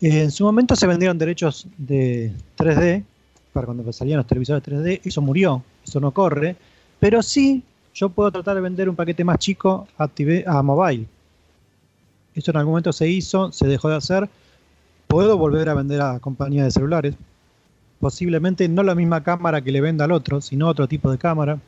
Eh, 0.00 0.22
en 0.22 0.30
su 0.30 0.44
momento 0.44 0.76
se 0.76 0.86
vendieron 0.86 1.18
derechos 1.18 1.66
de 1.78 2.32
3D, 2.56 3.02
para 3.52 3.66
cuando 3.66 3.90
salían 3.92 4.18
los 4.18 4.26
televisores 4.26 4.62
3D, 4.62 5.00
eso 5.04 5.22
murió, 5.22 5.62
eso 5.84 5.98
no 5.98 6.12
corre, 6.12 6.56
pero 7.00 7.22
sí 7.22 7.62
yo 7.96 8.10
puedo 8.10 8.30
tratar 8.30 8.54
de 8.56 8.60
vender 8.60 8.90
un 8.90 8.94
paquete 8.94 9.24
más 9.24 9.38
chico 9.38 9.88
a, 9.96 10.10
a 10.46 10.62
mobile. 10.62 11.06
Esto 12.34 12.50
en 12.50 12.58
algún 12.58 12.72
momento 12.72 12.92
se 12.92 13.08
hizo, 13.08 13.50
se 13.52 13.66
dejó 13.66 13.88
de 13.88 13.96
hacer. 13.96 14.28
Puedo 15.06 15.38
volver 15.38 15.70
a 15.70 15.74
vender 15.74 16.02
a 16.02 16.18
compañías 16.20 16.66
de 16.66 16.70
celulares. 16.72 17.14
Posiblemente 17.98 18.68
no 18.68 18.82
la 18.82 18.94
misma 18.94 19.22
cámara 19.22 19.62
que 19.62 19.72
le 19.72 19.80
venda 19.80 20.04
al 20.04 20.12
otro, 20.12 20.42
sino 20.42 20.68
otro 20.68 20.86
tipo 20.86 21.10
de 21.10 21.16
cámara. 21.16 21.58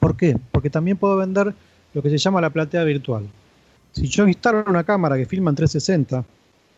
¿Por 0.00 0.16
qué? 0.16 0.36
Porque 0.50 0.70
también 0.70 0.96
puedo 0.96 1.16
vender 1.16 1.54
lo 1.94 2.02
que 2.02 2.10
se 2.10 2.18
llama 2.18 2.40
la 2.40 2.50
platea 2.50 2.82
virtual. 2.82 3.28
Si 3.92 4.08
yo 4.08 4.26
instalo 4.26 4.64
una 4.66 4.82
cámara 4.82 5.16
que 5.16 5.26
filma 5.26 5.50
en 5.50 5.56
360 5.56 6.24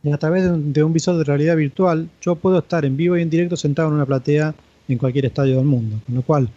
y 0.02 0.12
a 0.12 0.19
través 0.19 0.45
de 0.52 0.85
un 0.85 0.93
visor 0.93 1.17
de 1.17 1.25
realidad 1.25 1.57
virtual, 1.57 2.11
yo 2.21 2.37
puedo 2.37 2.59
estar 2.59 2.85
en 2.85 2.99
vivo 2.99 3.17
y 3.17 3.23
en 3.23 3.31
directo 3.31 3.57
sentado 3.57 3.88
en 3.88 3.95
una 3.95 4.05
platea 4.05 4.55
en 4.87 4.99
cualquier 4.99 5.25
estadio 5.25 5.57
del 5.57 5.64
mundo. 5.64 5.97
Con 6.05 6.14
lo 6.14 6.23
cual, 6.23 6.50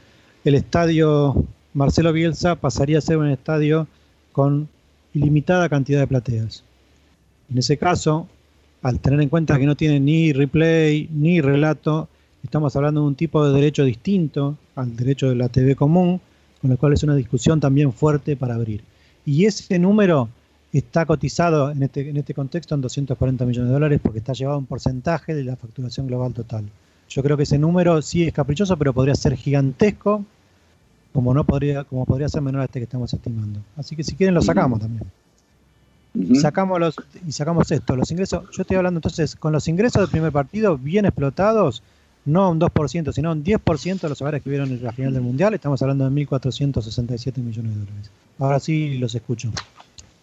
el 0.44 0.56
estadio 0.56 1.46
Marcelo 1.74 2.14
Bielsa 2.14 2.56
pasaría 2.56 3.00
a 3.00 3.02
ser 3.02 3.18
un 3.18 3.30
estadio 3.30 3.88
con 4.32 4.70
ilimitada 5.14 5.70
cantidad 5.70 6.00
de 6.00 6.08
plateas. 6.08 6.64
En 7.50 7.58
ese 7.58 7.78
caso, 7.78 8.28
al 8.84 9.00
tener 9.00 9.22
en 9.22 9.30
cuenta 9.30 9.58
que 9.58 9.66
no 9.66 9.76
tiene 9.76 10.00
ni 10.00 10.34
replay 10.34 11.10
ni 11.12 11.42
relato, 11.42 12.10
estamos 12.44 12.76
hablando 12.76 13.02
de 13.02 13.08
un 13.08 13.16
tipo 13.16 13.46
de 13.46 13.54
derecho 13.54 13.84
distinto 13.84 14.58
al 14.76 14.96
derecho 14.96 15.30
de 15.30 15.36
la 15.36 15.50
TV 15.50 15.76
común, 15.76 16.22
con 16.62 16.70
lo 16.70 16.78
cual 16.78 16.94
es 16.94 17.04
una 17.04 17.16
discusión 17.16 17.60
también 17.60 17.92
fuerte 17.92 18.36
para 18.36 18.56
abrir. 18.56 18.84
Y 19.26 19.46
ese 19.46 19.80
número 19.80 20.30
está 20.72 21.06
cotizado 21.06 21.72
en 21.72 21.84
este, 21.84 22.10
en 22.10 22.18
este 22.18 22.34
contexto 22.34 22.76
en 22.76 22.82
240 22.82 23.46
millones 23.46 23.70
de 23.70 23.74
dólares 23.74 24.00
porque 24.02 24.20
está 24.20 24.34
llevado 24.34 24.60
un 24.60 24.66
porcentaje 24.66 25.34
de 25.34 25.44
la 25.44 25.56
facturación 25.56 26.08
global 26.08 26.34
total. 26.34 26.66
Yo 27.10 27.22
creo 27.24 27.38
que 27.38 27.44
ese 27.44 27.58
número 27.58 28.02
sí 28.02 28.24
es 28.24 28.34
caprichoso, 28.34 28.78
pero 28.78 28.94
podría 28.94 29.16
ser 29.16 29.36
gigantesco 29.36 30.26
como 31.14 31.34
no 31.34 31.44
podría, 31.44 31.84
como 31.84 32.06
podría 32.06 32.28
ser 32.28 32.42
menor 32.42 32.62
a 32.62 32.66
este 32.66 32.80
que 32.80 32.86
estamos 32.86 33.14
estimando. 33.14 33.60
Así 33.78 33.96
que 33.96 34.04
si 34.04 34.16
quieren 34.16 34.34
lo 34.34 34.42
sacamos 34.42 34.80
también. 34.80 35.04
Sacamos 36.40 36.80
los, 36.80 36.96
y 37.28 37.32
sacamos 37.32 37.72
esto, 37.72 37.96
los 37.96 38.12
ingresos, 38.12 38.44
yo 38.52 38.62
estoy 38.62 38.78
hablando 38.78 39.00
entonces, 39.00 39.36
con 39.36 39.52
los 39.52 39.68
ingresos 39.68 40.02
del 40.02 40.12
primer 40.12 40.32
partido 40.32 40.78
bien 40.78 41.06
explotados, 41.06 41.82
no 42.26 42.52
un 42.52 42.60
2%, 42.60 43.12
sino 43.12 43.32
un 43.32 43.44
10% 43.44 44.00
de 44.00 44.10
los 44.10 44.22
hogares 44.22 44.44
que 44.44 44.50
vieron 44.50 44.70
en 44.70 44.84
la 44.84 44.92
final 44.92 45.14
del 45.14 45.24
Mundial, 45.24 45.56
estamos 45.56 45.82
hablando 45.82 46.08
de 46.08 46.12
1.467 46.12 47.38
millones 47.38 47.74
de 47.74 47.80
dólares. 47.80 48.12
Ahora 48.38 48.60
sí 48.60 48.98
los 49.00 49.16
escucho. 49.16 49.52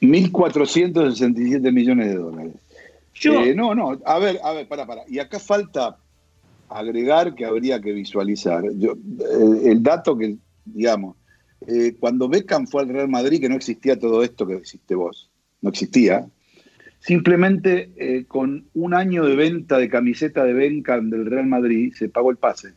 1.467 0.01 1.73
millones 1.73 2.09
de 2.09 2.17
dólares. 2.17 2.53
Eh, 3.25 3.55
no, 3.55 3.75
no, 3.75 3.99
a 4.07 4.19
ver, 4.19 4.41
a 4.43 4.53
ver, 4.53 4.69
para, 4.69 4.87
para. 4.87 5.03
Y 5.09 5.19
acá 5.19 5.39
falta 5.39 5.97
agregar 6.69 7.35
que 7.35 7.45
habría 7.45 7.81
que 7.81 7.93
visualizar. 7.93 8.63
Yo, 8.79 8.93
eh, 8.93 9.63
el 9.65 9.83
dato 9.83 10.17
que, 10.17 10.37
digamos, 10.73 11.17
eh, 11.67 11.95
cuando 11.99 12.29
Beckham 12.29 12.67
fue 12.67 12.83
al 12.83 12.89
Real 12.89 13.09
Madrid, 13.09 13.41
que 13.41 13.49
no 13.49 13.57
existía 13.57 13.99
todo 13.99 14.23
esto 14.23 14.47
que 14.47 14.55
existe 14.55 14.95
vos 14.95 15.31
no 15.63 15.71
existía. 15.71 16.27
Simplemente 17.01 17.91
eh, 17.97 18.25
con 18.27 18.67
un 18.75 18.95
año 18.95 19.25
de 19.25 19.35
venta 19.35 19.79
de 19.79 19.89
camiseta 19.89 20.45
de 20.45 20.53
Beckham 20.53 21.11
del 21.11 21.27
Real 21.27 21.47
Madrid 21.47 21.95
se 21.97 22.09
pagó 22.09 22.31
el 22.31 22.37
pase. 22.37 22.75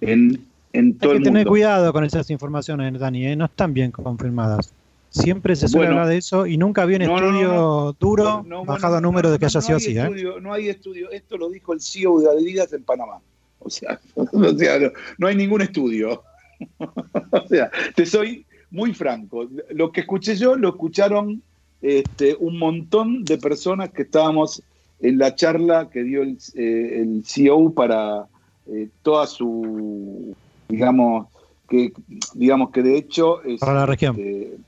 En, 0.00 0.46
en 0.72 0.96
todo 0.96 1.12
Hay 1.12 1.18
que 1.18 1.24
tener 1.24 1.46
cuidado 1.46 1.92
con 1.92 2.04
esas 2.04 2.30
informaciones, 2.30 2.98
Dani, 2.98 3.26
¿eh? 3.26 3.36
no 3.36 3.44
están 3.44 3.74
bien 3.74 3.90
confirmadas. 3.90 4.72
Siempre 5.10 5.56
se 5.56 5.66
suele 5.66 5.88
hablar 5.88 6.06
de 6.06 6.18
eso 6.18 6.46
y 6.46 6.56
nunca 6.56 6.82
había 6.82 6.96
un 6.96 7.02
estudio 7.02 7.96
duro 7.98 8.44
bajado 8.64 8.96
a 8.96 9.00
número 9.00 9.30
de 9.32 9.40
que 9.40 9.46
haya 9.46 9.60
sido 9.60 9.76
así. 9.76 9.98
¿eh? 9.98 10.08
No 10.40 10.52
hay 10.52 10.68
estudio, 10.68 11.10
esto 11.10 11.36
lo 11.36 11.50
dijo 11.50 11.72
el 11.72 11.80
CEO 11.80 12.20
de 12.20 12.30
Adidas 12.30 12.72
en 12.72 12.84
Panamá. 12.84 13.18
O 13.58 13.68
sea, 13.68 14.00
no, 15.18 15.26
hay 15.26 15.36
ningún 15.36 15.62
estudio. 15.62 16.22
o 16.78 17.48
sea, 17.48 17.70
te 17.94 18.06
soy 18.06 18.46
muy 18.70 18.94
franco. 18.94 19.48
Lo 19.70 19.92
que 19.92 20.02
escuché 20.02 20.36
yo 20.36 20.56
lo 20.56 20.70
escucharon 20.70 21.42
este, 21.82 22.36
un 22.38 22.58
montón 22.58 23.24
de 23.24 23.38
personas 23.38 23.90
que 23.90 24.02
estábamos 24.02 24.62
en 25.00 25.18
la 25.18 25.34
charla 25.34 25.88
que 25.90 26.02
dio 26.02 26.22
el, 26.22 26.38
eh, 26.54 27.20
CEO 27.24 27.72
para 27.72 28.26
eh, 28.66 28.88
toda 29.02 29.26
su, 29.26 30.34
digamos, 30.68 31.26
que 31.68 31.92
digamos 32.34 32.70
que 32.70 32.82
de 32.82 32.96
hecho 32.96 33.42
es, 33.42 33.60
para 33.60 33.74
la 33.74 33.86
región. 33.86 34.16
Este, 34.18 34.58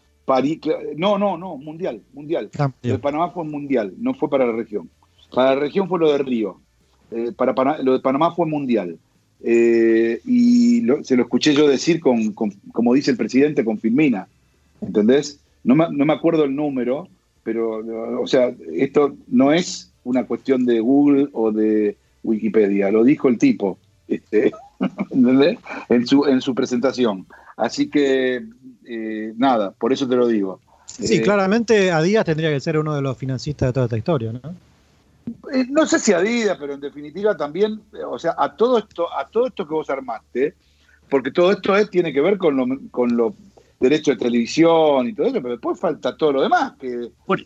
no, 0.97 1.19
no, 1.19 1.37
no, 1.37 1.57
mundial, 1.57 2.01
mundial. 2.13 2.49
Ah, 2.59 2.71
lo 2.83 2.93
de 2.93 2.99
Panamá 2.99 3.31
fue 3.31 3.45
mundial, 3.45 3.93
no 3.99 4.15
fue 4.15 4.31
para 4.31 4.47
la 4.47 4.53
región. 4.53 4.89
Para 5.35 5.55
la 5.55 5.61
región 5.61 5.89
fue 5.89 5.99
lo 5.99 6.11
de 6.11 6.19
Río. 6.19 6.61
Eh, 7.11 7.33
para, 7.37 7.79
lo 7.83 7.93
de 7.93 8.01
Panamá 8.01 8.35
fue 8.35 8.47
mundial. 8.47 8.99
Y 9.45 10.87
se 11.03 11.17
lo 11.17 11.23
escuché 11.23 11.55
yo 11.55 11.69
decir 11.69 12.01
con, 12.01 12.33
como 12.33 12.95
dice 12.95 13.11
el 13.11 13.17
presidente, 13.17 13.65
con 13.65 13.79
Filmina. 13.79 14.29
¿Entendés? 14.81 15.41
No 15.65 15.75
me, 15.75 16.13
acuerdo 16.13 16.45
el 16.45 16.57
número, 16.57 17.09
pero, 17.45 18.21
o 18.21 18.27
sea, 18.27 18.53
esto 18.73 19.15
no 19.29 19.53
es 19.53 19.93
una 20.05 20.25
cuestión 20.25 20.65
de 20.65 20.81
Google 20.81 21.29
o 21.33 21.53
de 21.53 21.97
Wikipedia, 22.25 22.91
lo 22.91 23.05
dijo 23.05 23.29
el 23.29 23.39
tipo 23.39 23.79
este, 24.09 24.53
en, 25.89 26.07
su, 26.07 26.27
en 26.27 26.41
su 26.41 26.55
presentación. 26.55 27.27
Así 27.57 27.89
que, 27.89 28.43
eh, 28.85 29.33
nada, 29.37 29.71
por 29.73 29.93
eso 29.93 30.09
te 30.09 30.17
lo 30.17 30.27
digo. 30.27 30.61
Sí, 30.87 31.17
eh, 31.17 31.23
claramente 31.23 31.91
Adidas 31.91 32.25
tendría 32.25 32.51
que 32.51 32.61
ser 32.61 32.79
uno 32.79 32.95
de 32.95 33.03
los 33.03 33.17
financistas 33.17 33.69
de 33.69 33.73
toda 33.73 33.87
esta 33.87 33.99
historia, 33.99 34.33
¿no? 34.33 34.41
Eh, 35.53 35.67
no 35.69 35.87
sé 35.87 35.99
si 35.99 36.13
Adidas, 36.13 36.57
pero 36.59 36.75
en 36.75 36.81
definitiva 36.81 37.37
también, 37.37 37.81
o 38.09 38.19
sea, 38.19 38.35
a 38.39 38.55
todo 38.55 38.79
esto, 38.79 39.07
a 39.13 39.29
todo 39.29 39.47
esto 39.47 39.67
que 39.67 39.75
vos 39.75 39.91
armaste, 39.91 40.55
porque 41.09 41.31
todo 41.31 41.53
esto 41.53 41.77
es, 41.77 41.91
tiene 41.91 42.13
que 42.13 42.21
ver 42.21 42.39
con 42.39 42.57
lo, 42.57 42.67
con 42.91 43.17
lo 43.17 43.35
derecho 43.81 44.13
de 44.13 44.17
televisión 44.17 45.09
y 45.09 45.13
todo 45.13 45.27
eso, 45.27 45.43
pero 45.43 45.51
después 45.51 45.79
falta 45.79 46.17
todo 46.17 46.33
lo 46.33 46.43
demás. 46.43 46.73
Que, 46.81 47.11
por, 47.27 47.45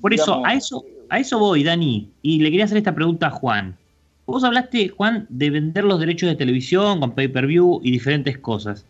por 0.00 0.14
eso, 0.14 0.44
a 0.46 0.54
eso, 0.54 0.84
a 1.10 1.18
eso 1.18 1.38
voy, 1.38 1.64
Dani, 1.64 2.10
y 2.22 2.38
le 2.38 2.50
quería 2.50 2.64
hacer 2.64 2.78
esta 2.78 2.94
pregunta 2.94 3.26
a 3.26 3.30
Juan. 3.30 3.76
Vos 4.24 4.44
hablaste, 4.44 4.88
Juan, 4.88 5.26
de 5.28 5.50
vender 5.50 5.84
los 5.84 6.00
derechos 6.00 6.28
de 6.28 6.36
televisión 6.36 7.00
con 7.00 7.12
pay-per-view 7.12 7.80
y 7.82 7.90
diferentes 7.90 8.38
cosas. 8.38 8.86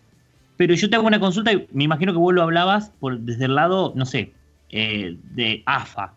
Pero 0.56 0.74
yo 0.74 0.88
te 0.88 0.96
hago 0.96 1.06
una 1.06 1.18
consulta 1.18 1.52
y 1.52 1.66
me 1.72 1.84
imagino 1.84 2.12
que 2.12 2.18
vos 2.18 2.34
lo 2.34 2.42
hablabas 2.42 2.92
por, 3.00 3.18
desde 3.18 3.46
el 3.46 3.54
lado, 3.54 3.92
no 3.96 4.06
sé, 4.06 4.32
eh, 4.70 5.16
de 5.34 5.62
AFA. 5.66 6.14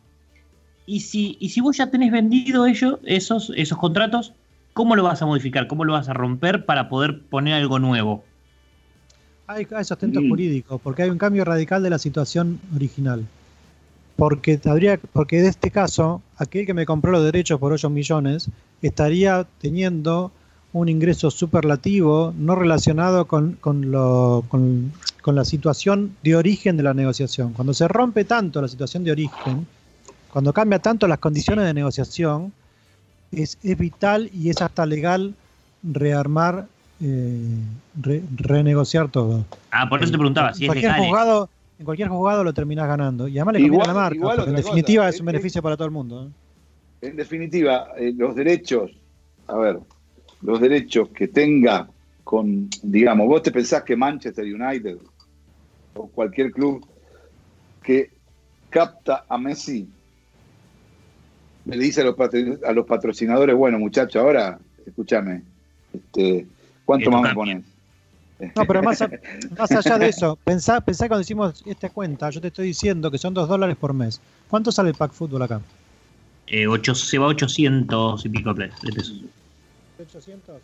Y 0.86 1.00
si, 1.02 1.38
y 1.40 1.50
si 1.50 1.62
vos 1.62 1.78
ya 1.78 1.90
tenés 1.90 2.12
vendido 2.12 2.66
ellos, 2.66 3.00
esos, 3.04 3.52
esos 3.56 3.78
contratos, 3.78 4.34
¿cómo 4.74 4.96
lo 4.96 5.04
vas 5.04 5.22
a 5.22 5.26
modificar? 5.26 5.68
¿Cómo 5.68 5.84
lo 5.86 5.94
vas 5.94 6.10
a 6.10 6.14
romper 6.14 6.66
para 6.66 6.90
poder 6.90 7.22
poner 7.22 7.56
algo 7.56 7.80
nuevo? 7.80 8.24
Hay, 9.48 9.68
sustento 9.84 10.20
jurídico, 10.28 10.80
porque 10.80 11.04
hay 11.04 11.10
un 11.10 11.20
cambio 11.20 11.46
radical 11.46 11.84
de 11.84 11.90
la 11.90 12.00
situación 12.00 12.60
original. 12.76 13.26
Porque, 14.16 14.60
habría, 14.66 15.00
porque 15.14 15.42
de 15.42 15.50
este 15.50 15.72
caso, 15.72 16.22
aquel 16.38 16.66
que 16.66 16.74
me 16.74 16.86
compró 16.86 17.12
los 17.12 17.24
derechos 17.24 17.60
por 17.60 17.74
8 17.74 17.90
millones 17.90 18.50
estaría 18.82 19.46
teniendo 19.60 20.32
un 20.74 20.90
ingreso 20.90 21.32
superlativo 21.32 22.34
no 22.38 22.56
relacionado 22.56 23.28
con, 23.28 23.54
con, 23.54 23.92
lo, 23.92 24.44
con, 24.50 24.92
con, 25.22 25.36
la 25.36 25.46
situación 25.46 26.16
de 26.24 26.36
origen 26.36 26.76
de 26.76 26.84
la 26.84 26.94
negociación. 26.94 27.54
Cuando 27.54 27.74
se 27.74 27.88
rompe 27.88 28.26
tanto 28.26 28.62
la 28.62 28.68
situación 28.68 29.04
de 29.04 29.12
origen, 29.12 29.68
cuando 30.36 30.52
cambia 30.52 30.80
tanto 30.80 31.08
las 31.08 31.20
condiciones 31.20 31.64
de 31.64 31.74
negociación, 31.74 32.52
es, 33.32 33.58
es 33.64 33.78
vital 33.78 34.30
y 34.34 34.50
es 34.50 34.62
hasta 34.62 34.86
legal 34.86 35.34
rearmar 35.82 36.68
eh, 37.02 37.58
renegociar 38.36 39.08
todo. 39.08 39.46
Ah, 39.72 39.88
por 39.88 40.04
eso 40.04 40.12
te 40.12 40.18
preguntaba. 40.18 40.54
Si 40.54 40.66
en, 40.66 40.68
cualquier 40.68 40.92
jugado, 40.92 41.50
en 41.80 41.86
cualquier 41.86 42.10
jugado 42.10 42.44
lo 42.44 42.54
terminás 42.54 42.86
ganando. 42.86 43.30
Y 43.30 43.38
además 43.38 43.54
le 43.54 43.62
conviene 43.62 43.84
a 43.86 43.88
la 43.88 43.94
marca. 43.94 44.44
en 44.44 44.56
definitiva 44.56 45.08
es 45.08 45.22
un 45.22 45.26
beneficio 45.28 45.62
para 45.62 45.78
todo 45.78 45.86
el 45.86 45.94
mundo. 45.94 46.28
¿eh? 46.28 47.08
En 47.08 47.16
definitiva, 47.16 47.94
eh, 47.98 48.14
los 48.14 48.36
derechos, 48.36 48.92
a 49.48 49.56
ver, 49.56 49.80
los 50.42 50.60
derechos 50.60 51.08
que 51.16 51.30
tenga 51.30 51.88
con, 52.26 52.70
digamos, 52.84 53.26
vos 53.30 53.42
te 53.42 53.54
pensás 53.54 53.84
que 53.84 53.96
Manchester 53.96 54.44
United 54.44 54.98
o 55.94 56.08
cualquier 56.08 56.52
club 56.52 56.86
que 57.82 58.10
capta 58.70 59.24
a 59.30 59.38
Messi 59.38 59.88
le 61.66 61.78
dice 61.78 62.02
a 62.02 62.06
los, 62.06 62.16
a 62.64 62.72
los 62.72 62.86
patrocinadores, 62.86 63.56
bueno 63.56 63.80
muchachos, 63.80 64.22
ahora 64.22 64.60
escúchame, 64.86 65.42
este, 65.94 66.46
¿Cuánto 66.86 67.12
más 67.12 67.24
me 67.24 67.34
pones? 67.34 67.64
No, 68.56 68.66
pero 68.66 68.84
más, 68.84 69.02
allá 69.02 69.98
de 69.98 70.08
eso, 70.08 70.38
pensá, 70.44 70.82
pensá 70.82 71.08
cuando 71.08 71.22
hicimos 71.22 71.64
esta 71.66 71.90
cuenta, 71.90 72.30
yo 72.30 72.40
te 72.40 72.48
estoy 72.48 72.68
diciendo 72.68 73.10
que 73.10 73.18
son 73.18 73.34
2 73.34 73.50
dólares 73.50 73.76
por 73.76 73.94
mes. 73.94 74.22
¿Cuánto 74.50 74.72
sale 74.72 74.90
el 74.90 74.96
pack 74.96 75.12
fútbol 75.12 75.42
acá? 75.42 75.62
Eh, 76.48 76.68
se 76.94 77.18
va 77.18 77.28
800 77.28 78.26
y 78.26 78.30
pico 78.30 78.54
de 78.54 78.70
pesos. 78.94 79.24
¿800? 79.98 80.60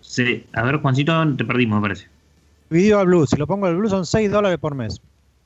Sí, 0.00 0.46
a 0.52 0.62
ver, 0.62 0.76
Juancito, 0.76 1.36
te 1.36 1.44
perdimos, 1.44 1.80
me 1.80 1.82
parece. 1.82 2.06
Video 2.70 3.00
al 3.00 3.06
Blue, 3.06 3.26
si 3.26 3.36
lo 3.36 3.46
pongo 3.46 3.66
al 3.66 3.76
Blue 3.76 3.90
son 3.90 4.06
6 4.06 4.30
dólares 4.30 4.58
por 4.58 4.74
mes. 4.74 5.00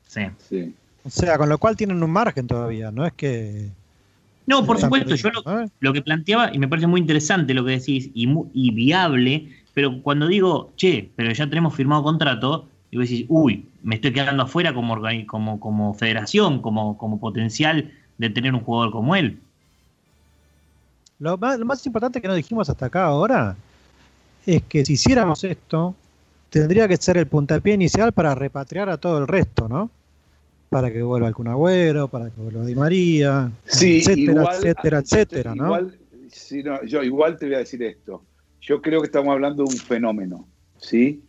Sí. 0.06 0.22
sí. 0.48 0.74
O 1.04 1.10
sea, 1.10 1.36
con 1.38 1.48
lo 1.48 1.58
cual 1.58 1.76
tienen 1.76 2.02
un 2.02 2.10
margen 2.10 2.46
todavía, 2.46 2.90
no 2.90 3.04
es 3.04 3.12
que 3.12 3.70
no, 4.46 4.66
por 4.66 4.80
supuesto, 4.80 5.14
yo 5.14 5.30
lo, 5.80 5.92
que 5.92 6.02
planteaba, 6.02 6.50
y 6.52 6.58
me 6.58 6.68
parece 6.68 6.86
muy 6.86 7.00
interesante 7.00 7.54
lo 7.54 7.64
que 7.64 7.72
decís, 7.72 8.10
y, 8.12 8.70
viable, 8.72 9.48
pero 9.72 10.02
cuando 10.02 10.26
digo, 10.26 10.72
che, 10.76 11.10
pero 11.14 11.32
ya 11.32 11.48
tenemos 11.48 11.74
firmado 11.74 12.02
contrato, 12.02 12.68
y 12.90 12.96
vos 12.96 13.08
decís, 13.08 13.26
uy, 13.28 13.66
me 13.82 13.94
estoy 13.94 14.12
quedando 14.12 14.42
afuera 14.42 14.74
como, 14.74 15.00
como, 15.26 15.60
como 15.60 15.94
federación, 15.94 16.60
como, 16.60 16.98
como 16.98 17.20
potencial 17.20 17.92
de 18.18 18.30
tener 18.30 18.52
un 18.52 18.60
jugador 18.60 18.92
como 18.92 19.14
él. 19.16 19.38
Lo 21.18 21.38
más, 21.38 21.58
lo 21.58 21.64
más 21.64 21.86
importante 21.86 22.20
que 22.20 22.26
nos 22.26 22.36
dijimos 22.36 22.68
hasta 22.68 22.86
acá 22.86 23.04
ahora 23.04 23.56
es 24.44 24.62
que 24.64 24.84
si 24.84 24.94
hiciéramos 24.94 25.44
esto, 25.44 25.94
tendría 26.50 26.88
que 26.88 26.96
ser 26.96 27.16
el 27.16 27.28
puntapié 27.28 27.74
inicial 27.74 28.12
para 28.12 28.34
repatriar 28.34 28.90
a 28.90 28.98
todo 28.98 29.18
el 29.18 29.28
resto, 29.28 29.68
¿no? 29.68 29.88
Para 30.72 30.90
que 30.90 31.02
vuelva 31.02 31.28
el 31.28 31.34
Cunagüero, 31.34 32.08
para 32.08 32.30
que 32.30 32.40
vuelva 32.40 32.64
Di 32.64 32.74
María, 32.74 33.52
etcétera, 33.66 34.44
etcétera, 34.54 34.98
etcétera, 35.00 35.54
¿no? 35.54 35.66
Igual, 35.66 36.88
Yo 36.88 37.02
igual 37.02 37.36
te 37.36 37.44
voy 37.44 37.56
a 37.56 37.58
decir 37.58 37.82
esto. 37.82 38.24
Yo 38.62 38.80
creo 38.80 39.02
que 39.02 39.06
estamos 39.06 39.32
hablando 39.32 39.64
de 39.64 39.70
un 39.70 39.78
fenómeno, 39.78 40.48
¿sí? 40.78 41.22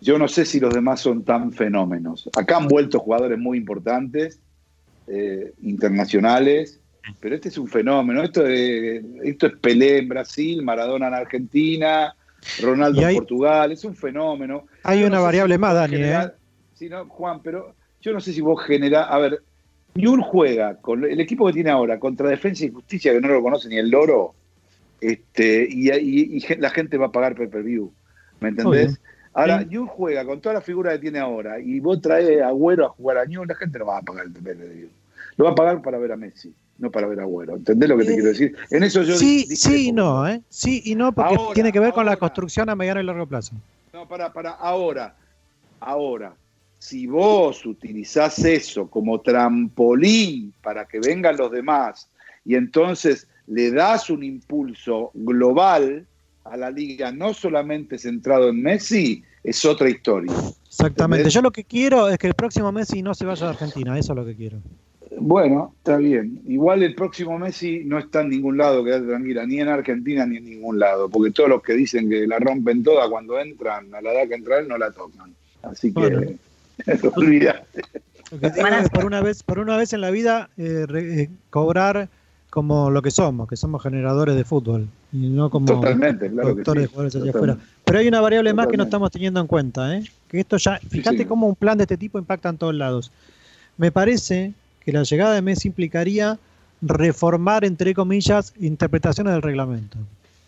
Yo 0.00 0.16
no 0.16 0.28
sé 0.28 0.44
si 0.44 0.60
los 0.60 0.72
demás 0.72 1.00
son 1.00 1.24
tan 1.24 1.50
fenómenos. 1.50 2.30
Acá 2.36 2.58
han 2.58 2.68
vuelto 2.68 3.00
jugadores 3.00 3.36
muy 3.36 3.58
importantes, 3.58 4.38
eh, 5.08 5.52
internacionales, 5.62 6.78
pero 7.18 7.34
este 7.34 7.48
es 7.48 7.58
un 7.58 7.66
fenómeno. 7.66 8.22
Esto, 8.22 8.46
esto 8.46 9.48
es 9.48 9.56
Pelé 9.60 9.98
en 9.98 10.08
Brasil, 10.08 10.62
Maradona 10.62 11.08
en 11.08 11.14
Argentina, 11.14 12.14
Ronaldo 12.62 13.08
en 13.08 13.16
Portugal, 13.16 13.72
es 13.72 13.82
un 13.84 13.96
fenómeno. 13.96 14.66
Hay 14.84 15.02
una 15.02 15.18
variable 15.18 15.58
más, 15.58 15.74
Dani. 15.74 15.96
¿eh? 15.96 16.30
no, 16.88 17.06
Juan, 17.06 17.42
pero 17.42 17.74
yo 18.04 18.12
no 18.12 18.20
sé 18.20 18.34
si 18.34 18.42
vos 18.42 18.62
generás, 18.62 19.06
a 19.10 19.18
ver, 19.18 19.42
un 19.94 20.20
juega 20.20 20.76
con 20.76 21.04
el 21.04 21.18
equipo 21.20 21.46
que 21.46 21.54
tiene 21.54 21.70
ahora 21.70 21.98
contra 21.98 22.28
Defensa 22.28 22.66
y 22.66 22.70
Justicia, 22.70 23.12
que 23.12 23.20
no 23.20 23.28
lo 23.28 23.42
conoce 23.42 23.68
ni 23.68 23.78
el 23.78 23.88
loro, 23.88 24.34
este, 25.00 25.66
y, 25.70 26.40
la 26.58 26.68
gente 26.68 26.98
va 26.98 27.06
a 27.06 27.12
pagar 27.12 27.34
pay 27.34 27.46
per 27.46 27.62
view. 27.62 27.90
¿Me 28.40 28.50
entendés? 28.50 29.00
Ahora, 29.32 29.64
New 29.64 29.86
juega 29.86 30.24
con 30.24 30.40
toda 30.40 30.54
la 30.54 30.60
figura 30.60 30.92
que 30.92 30.98
tiene 30.98 31.18
ahora 31.18 31.58
y 31.58 31.80
vos 31.80 32.00
traes 32.00 32.42
a 32.42 32.48
Agüero 32.48 32.86
a 32.86 32.88
jugar 32.90 33.18
a 33.18 33.24
New, 33.24 33.44
la 33.44 33.54
gente 33.54 33.78
no 33.78 33.86
va 33.86 33.98
a 33.98 34.02
pagar 34.02 34.26
el 34.26 34.32
de 34.34 34.88
Lo 35.36 35.46
va 35.46 35.52
a 35.52 35.54
pagar 35.54 35.80
para 35.80 35.98
ver 35.98 36.12
a 36.12 36.16
Messi, 36.16 36.54
no 36.78 36.90
para 36.90 37.06
ver 37.06 37.20
a 37.20 37.22
Agüero. 37.22 37.56
¿Entendés 37.56 37.88
lo 37.88 37.96
que 37.96 38.04
te 38.04 38.12
quiero 38.12 38.28
decir? 38.28 38.54
En 38.70 38.82
eso 38.82 39.02
yo 39.02 39.16
Sí, 39.16 39.44
sí 39.44 39.88
y 39.88 39.92
no, 39.92 40.28
¿eh? 40.28 40.42
Sí 40.50 40.82
y 40.84 40.94
no, 40.94 41.12
porque 41.12 41.36
tiene 41.54 41.72
que 41.72 41.80
ver 41.80 41.94
con 41.94 42.04
la 42.04 42.16
construcción 42.16 42.68
a 42.68 42.76
mediano 42.76 43.00
y 43.00 43.04
largo 43.04 43.26
plazo. 43.26 43.54
No, 43.94 44.06
para, 44.06 44.32
para, 44.32 44.50
ahora, 44.50 45.16
ahora, 45.80 46.34
si 46.84 47.06
vos 47.06 47.64
utilizás 47.64 48.38
eso 48.44 48.88
como 48.90 49.22
trampolín 49.22 50.52
para 50.62 50.84
que 50.84 51.00
vengan 51.00 51.34
los 51.34 51.50
demás 51.50 52.10
y 52.44 52.56
entonces 52.56 53.26
le 53.46 53.70
das 53.70 54.10
un 54.10 54.22
impulso 54.22 55.10
global 55.14 56.06
a 56.44 56.56
la 56.58 56.70
liga, 56.70 57.10
no 57.10 57.32
solamente 57.32 57.96
centrado 57.96 58.50
en 58.50 58.60
Messi, 58.60 59.24
es 59.42 59.64
otra 59.64 59.88
historia. 59.88 60.30
Exactamente. 60.66 61.30
Yo 61.30 61.40
lo 61.40 61.52
que 61.52 61.64
quiero 61.64 62.06
es 62.10 62.18
que 62.18 62.26
el 62.26 62.34
próximo 62.34 62.70
Messi 62.70 63.00
no 63.00 63.14
se 63.14 63.24
vaya 63.24 63.46
a 63.46 63.50
Argentina, 63.50 63.98
eso 63.98 64.12
es 64.12 64.16
lo 64.18 64.26
que 64.26 64.36
quiero. 64.36 64.58
Bueno, 65.16 65.72
está 65.78 65.96
bien. 65.96 66.42
Igual 66.46 66.82
el 66.82 66.94
próximo 66.94 67.38
Messi 67.38 67.80
no 67.86 67.98
está 67.98 68.20
en 68.20 68.28
ningún 68.28 68.58
lado, 68.58 68.84
quédate 68.84 69.06
tranquila, 69.06 69.46
ni 69.46 69.58
en 69.58 69.68
Argentina 69.68 70.26
ni 70.26 70.36
en 70.36 70.44
ningún 70.44 70.78
lado, 70.78 71.08
porque 71.08 71.30
todos 71.30 71.48
los 71.48 71.62
que 71.62 71.72
dicen 71.72 72.10
que 72.10 72.26
la 72.26 72.38
rompen 72.38 72.82
toda 72.82 73.08
cuando 73.08 73.40
entran, 73.40 73.94
a 73.94 74.02
la 74.02 74.12
edad 74.12 74.28
que 74.28 74.34
entran, 74.34 74.68
no 74.68 74.76
la 74.76 74.90
tocan. 74.92 75.34
Así 75.62 75.94
que, 75.94 76.36
olvídate. 77.16 77.82
por 78.92 79.04
una 79.04 79.20
vez, 79.20 79.42
por 79.42 79.58
una 79.58 79.76
vez 79.76 79.92
en 79.92 80.00
la 80.00 80.10
vida, 80.10 80.50
eh, 80.56 80.86
eh, 80.94 81.30
cobrar 81.50 82.08
como 82.50 82.90
lo 82.90 83.02
que 83.02 83.10
somos, 83.10 83.48
que 83.48 83.56
somos 83.56 83.82
generadores 83.82 84.36
de 84.36 84.44
fútbol 84.44 84.88
y 85.12 85.28
no 85.28 85.50
como 85.50 85.66
Totalmente, 85.66 86.30
productores 86.30 86.84
de 86.84 86.86
jugadores 86.86 87.16
allá 87.16 87.30
afuera. 87.30 87.58
Pero 87.84 87.98
hay 87.98 88.08
una 88.08 88.20
variable 88.20 88.54
más 88.54 88.68
que 88.68 88.76
no 88.76 88.84
estamos 88.84 89.10
teniendo 89.10 89.40
en 89.40 89.46
cuenta, 89.46 89.96
¿eh? 89.96 90.04
que 90.28 90.40
esto 90.40 90.56
ya, 90.56 90.78
fíjate 90.88 91.26
cómo 91.26 91.48
un 91.48 91.56
plan 91.56 91.76
de 91.78 91.84
este 91.84 91.96
tipo 91.96 92.18
impacta 92.18 92.48
en 92.48 92.58
todos 92.58 92.74
lados. 92.74 93.10
Me 93.76 93.90
parece 93.90 94.52
que 94.84 94.92
la 94.92 95.02
llegada 95.02 95.34
de 95.34 95.42
Messi 95.42 95.68
implicaría 95.68 96.38
reformar, 96.80 97.64
entre 97.64 97.94
comillas, 97.94 98.52
interpretaciones 98.60 99.32
del 99.32 99.42
reglamento. 99.42 99.98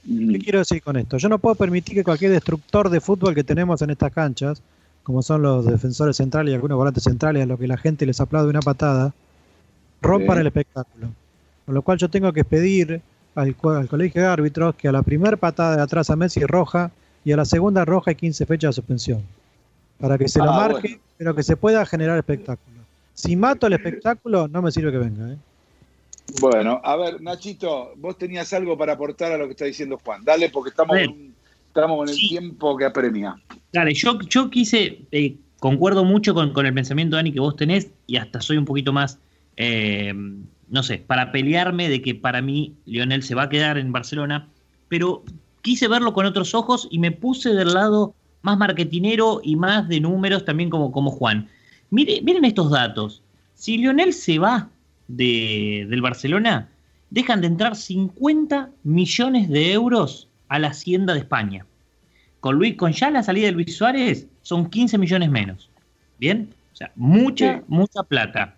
¿Qué 0.06 0.38
quiero 0.38 0.60
decir 0.60 0.82
con 0.82 0.96
esto? 0.96 1.16
Yo 1.16 1.28
no 1.28 1.38
puedo 1.38 1.56
permitir 1.56 1.94
que 1.94 2.04
cualquier 2.04 2.30
destructor 2.30 2.90
de 2.90 3.00
fútbol 3.00 3.34
que 3.34 3.42
tenemos 3.42 3.82
en 3.82 3.90
estas 3.90 4.12
canchas, 4.12 4.62
como 5.06 5.22
son 5.22 5.40
los 5.40 5.64
defensores 5.64 6.16
centrales 6.16 6.50
y 6.50 6.54
algunos 6.56 6.76
volantes 6.76 7.04
centrales, 7.04 7.44
a 7.44 7.46
lo 7.46 7.56
que 7.56 7.68
la 7.68 7.76
gente 7.76 8.04
les 8.06 8.20
aplaude 8.20 8.50
una 8.50 8.60
patada, 8.60 9.14
rompan 10.02 10.38
el 10.38 10.48
espectáculo. 10.48 11.10
Con 11.64 11.76
lo 11.76 11.82
cual 11.82 11.96
yo 11.96 12.10
tengo 12.10 12.32
que 12.32 12.42
pedir 12.42 13.00
al, 13.36 13.54
colegio 13.54 14.22
de 14.22 14.26
árbitros 14.26 14.74
que 14.74 14.88
a 14.88 14.92
la 14.92 15.04
primera 15.04 15.36
patada 15.36 15.76
de 15.76 15.82
atrás 15.82 16.10
a 16.10 16.16
Messi 16.16 16.40
roja 16.40 16.90
y 17.24 17.30
a 17.30 17.36
la 17.36 17.44
segunda 17.44 17.84
roja 17.84 18.10
y 18.10 18.14
15 18.16 18.46
fechas 18.46 18.70
de 18.70 18.72
suspensión. 18.72 19.22
Para 20.00 20.18
que 20.18 20.28
se 20.28 20.40
lo 20.40 20.50
ah, 20.50 20.56
marque, 20.56 20.98
pero 21.16 21.36
que 21.36 21.44
se 21.44 21.56
pueda 21.56 21.86
generar 21.86 22.18
espectáculo. 22.18 22.80
Si 23.14 23.36
mato 23.36 23.68
el 23.68 23.74
espectáculo, 23.74 24.48
no 24.48 24.60
me 24.60 24.72
sirve 24.72 24.90
que 24.90 24.98
venga. 24.98 25.34
¿eh? 25.34 25.36
Bueno, 26.40 26.80
a 26.82 26.96
ver, 26.96 27.20
Nachito, 27.20 27.92
vos 27.94 28.18
tenías 28.18 28.52
algo 28.52 28.76
para 28.76 28.94
aportar 28.94 29.30
a 29.30 29.38
lo 29.38 29.44
que 29.44 29.52
está 29.52 29.66
diciendo 29.66 30.00
Juan. 30.04 30.24
Dale, 30.24 30.50
porque 30.50 30.70
estamos, 30.70 30.96
estamos 31.80 31.98
con 31.98 32.08
el 32.08 32.16
tiempo 32.16 32.76
que 32.76 32.84
apremia. 32.84 33.36
Dale, 33.72 33.94
yo, 33.94 34.18
yo 34.20 34.50
quise, 34.50 35.06
eh, 35.12 35.36
concuerdo 35.58 36.04
mucho 36.04 36.34
con, 36.34 36.66
el 36.66 36.74
pensamiento, 36.74 37.16
Dani, 37.16 37.32
que 37.32 37.40
vos 37.40 37.56
tenés, 37.56 37.90
y 38.06 38.16
hasta 38.16 38.40
soy 38.40 38.56
un 38.56 38.64
poquito 38.64 38.92
más 38.92 39.18
eh, 39.56 40.12
no 40.68 40.82
sé, 40.82 40.98
para 40.98 41.32
pelearme 41.32 41.88
de 41.88 42.02
que 42.02 42.14
para 42.14 42.42
mí 42.42 42.74
Lionel 42.86 43.22
se 43.22 43.34
va 43.34 43.44
a 43.44 43.48
quedar 43.48 43.78
en 43.78 43.92
Barcelona, 43.92 44.48
pero 44.88 45.24
quise 45.62 45.88
verlo 45.88 46.12
con 46.12 46.26
otros 46.26 46.54
ojos 46.54 46.88
y 46.90 46.98
me 46.98 47.12
puse 47.12 47.50
del 47.50 47.74
lado 47.74 48.14
más 48.42 48.58
marketinero 48.58 49.40
y 49.42 49.56
más 49.56 49.88
de 49.88 50.00
números 50.00 50.44
también 50.44 50.70
como, 50.70 50.92
como 50.92 51.10
Juan. 51.10 51.48
miren 51.90 52.44
estos 52.44 52.70
datos. 52.70 53.22
Si 53.54 53.78
Lionel 53.78 54.12
se 54.12 54.38
va 54.38 54.68
de, 55.08 55.86
del 55.88 56.02
Barcelona, 56.02 56.68
dejan 57.10 57.40
de 57.40 57.46
entrar 57.46 57.76
50 57.76 58.70
millones 58.82 59.48
de 59.48 59.72
euros 59.72 60.28
a 60.48 60.58
la 60.58 60.68
hacienda 60.68 61.12
de 61.12 61.20
España. 61.20 61.66
Con, 62.40 62.56
Luis, 62.56 62.76
con 62.76 62.92
ya 62.92 63.10
la 63.10 63.22
salida 63.22 63.46
de 63.46 63.52
Luis 63.52 63.76
Suárez 63.76 64.26
son 64.42 64.70
15 64.70 64.98
millones 64.98 65.30
menos. 65.30 65.70
¿Bien? 66.18 66.50
O 66.72 66.76
sea, 66.76 66.92
mucha, 66.94 67.62
mucha 67.68 68.02
plata. 68.02 68.54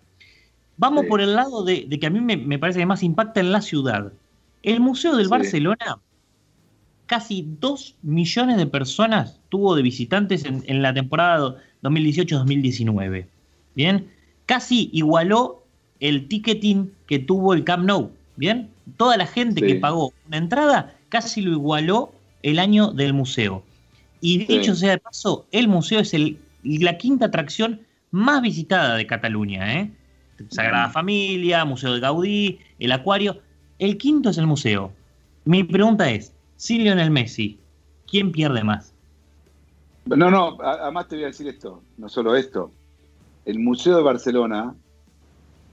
Vamos 0.77 1.05
por 1.07 1.19
el 1.19 1.35
lado 1.35 1.63
de, 1.63 1.89
que 1.89 2.07
a 2.07 2.09
mí 2.09 2.21
me, 2.21 2.59
parece 2.59 2.79
que 2.79 2.85
más 2.85 3.03
impacta 3.03 3.39
en 3.39 3.51
la 3.51 3.61
ciudad. 3.61 4.13
El 4.63 4.79
Museo 4.79 5.15
del 5.17 5.27
Barcelona, 5.27 5.99
casi 7.05 7.45
2 7.59 7.95
millones 8.01 8.57
de 8.57 8.65
personas 8.65 9.39
tuvo 9.49 9.75
de 9.75 9.81
visitantes 9.81 10.45
en, 10.45 10.81
la 10.81 10.93
temporada 10.93 11.55
2018-2019. 11.83 13.25
Bien, 13.75 14.07
casi 14.45 14.89
igualó 14.93 15.63
el 15.99 16.27
ticketing 16.27 16.91
que 17.07 17.19
tuvo 17.19 17.53
el 17.53 17.63
Camp 17.63 17.85
Nou. 17.85 18.11
Bien, 18.37 18.69
toda 18.95 19.17
la 19.17 19.27
gente 19.27 19.61
que 19.61 19.75
pagó 19.75 20.13
una 20.27 20.37
entrada 20.37 20.95
casi 21.09 21.41
lo 21.41 21.51
igualó 21.51 22.13
el 22.43 22.59
año 22.59 22.91
del 22.91 23.13
museo. 23.13 23.63
Y 24.21 24.45
dicho 24.45 24.75
sea 24.75 24.91
de 24.91 24.97
paso, 24.97 25.45
el 25.51 25.67
museo 25.67 25.99
es 25.99 26.13
el, 26.13 26.39
la 26.63 26.97
quinta 26.97 27.25
atracción 27.25 27.81
más 28.11 28.41
visitada 28.41 28.95
de 28.95 29.07
Cataluña. 29.07 29.79
¿eh? 29.79 29.91
Sagrada 30.49 30.89
Familia, 30.89 31.65
Museo 31.65 31.93
de 31.93 31.99
Gaudí, 31.99 32.59
el 32.79 32.91
Acuario. 32.91 33.41
El 33.77 33.97
quinto 33.97 34.29
es 34.29 34.37
el 34.37 34.47
museo. 34.47 34.91
Mi 35.45 35.63
pregunta 35.63 36.09
es, 36.11 36.33
si 36.57 36.79
Lionel 36.79 37.11
Messi, 37.11 37.59
¿quién 38.07 38.31
pierde 38.31 38.63
más? 38.63 38.93
No, 40.05 40.29
no, 40.29 40.57
además 40.61 41.07
te 41.07 41.15
voy 41.15 41.25
a 41.25 41.27
decir 41.27 41.47
esto, 41.47 41.81
no 41.97 42.09
solo 42.09 42.35
esto. 42.35 42.71
El 43.45 43.59
Museo 43.59 43.97
de 43.97 44.03
Barcelona 44.03 44.75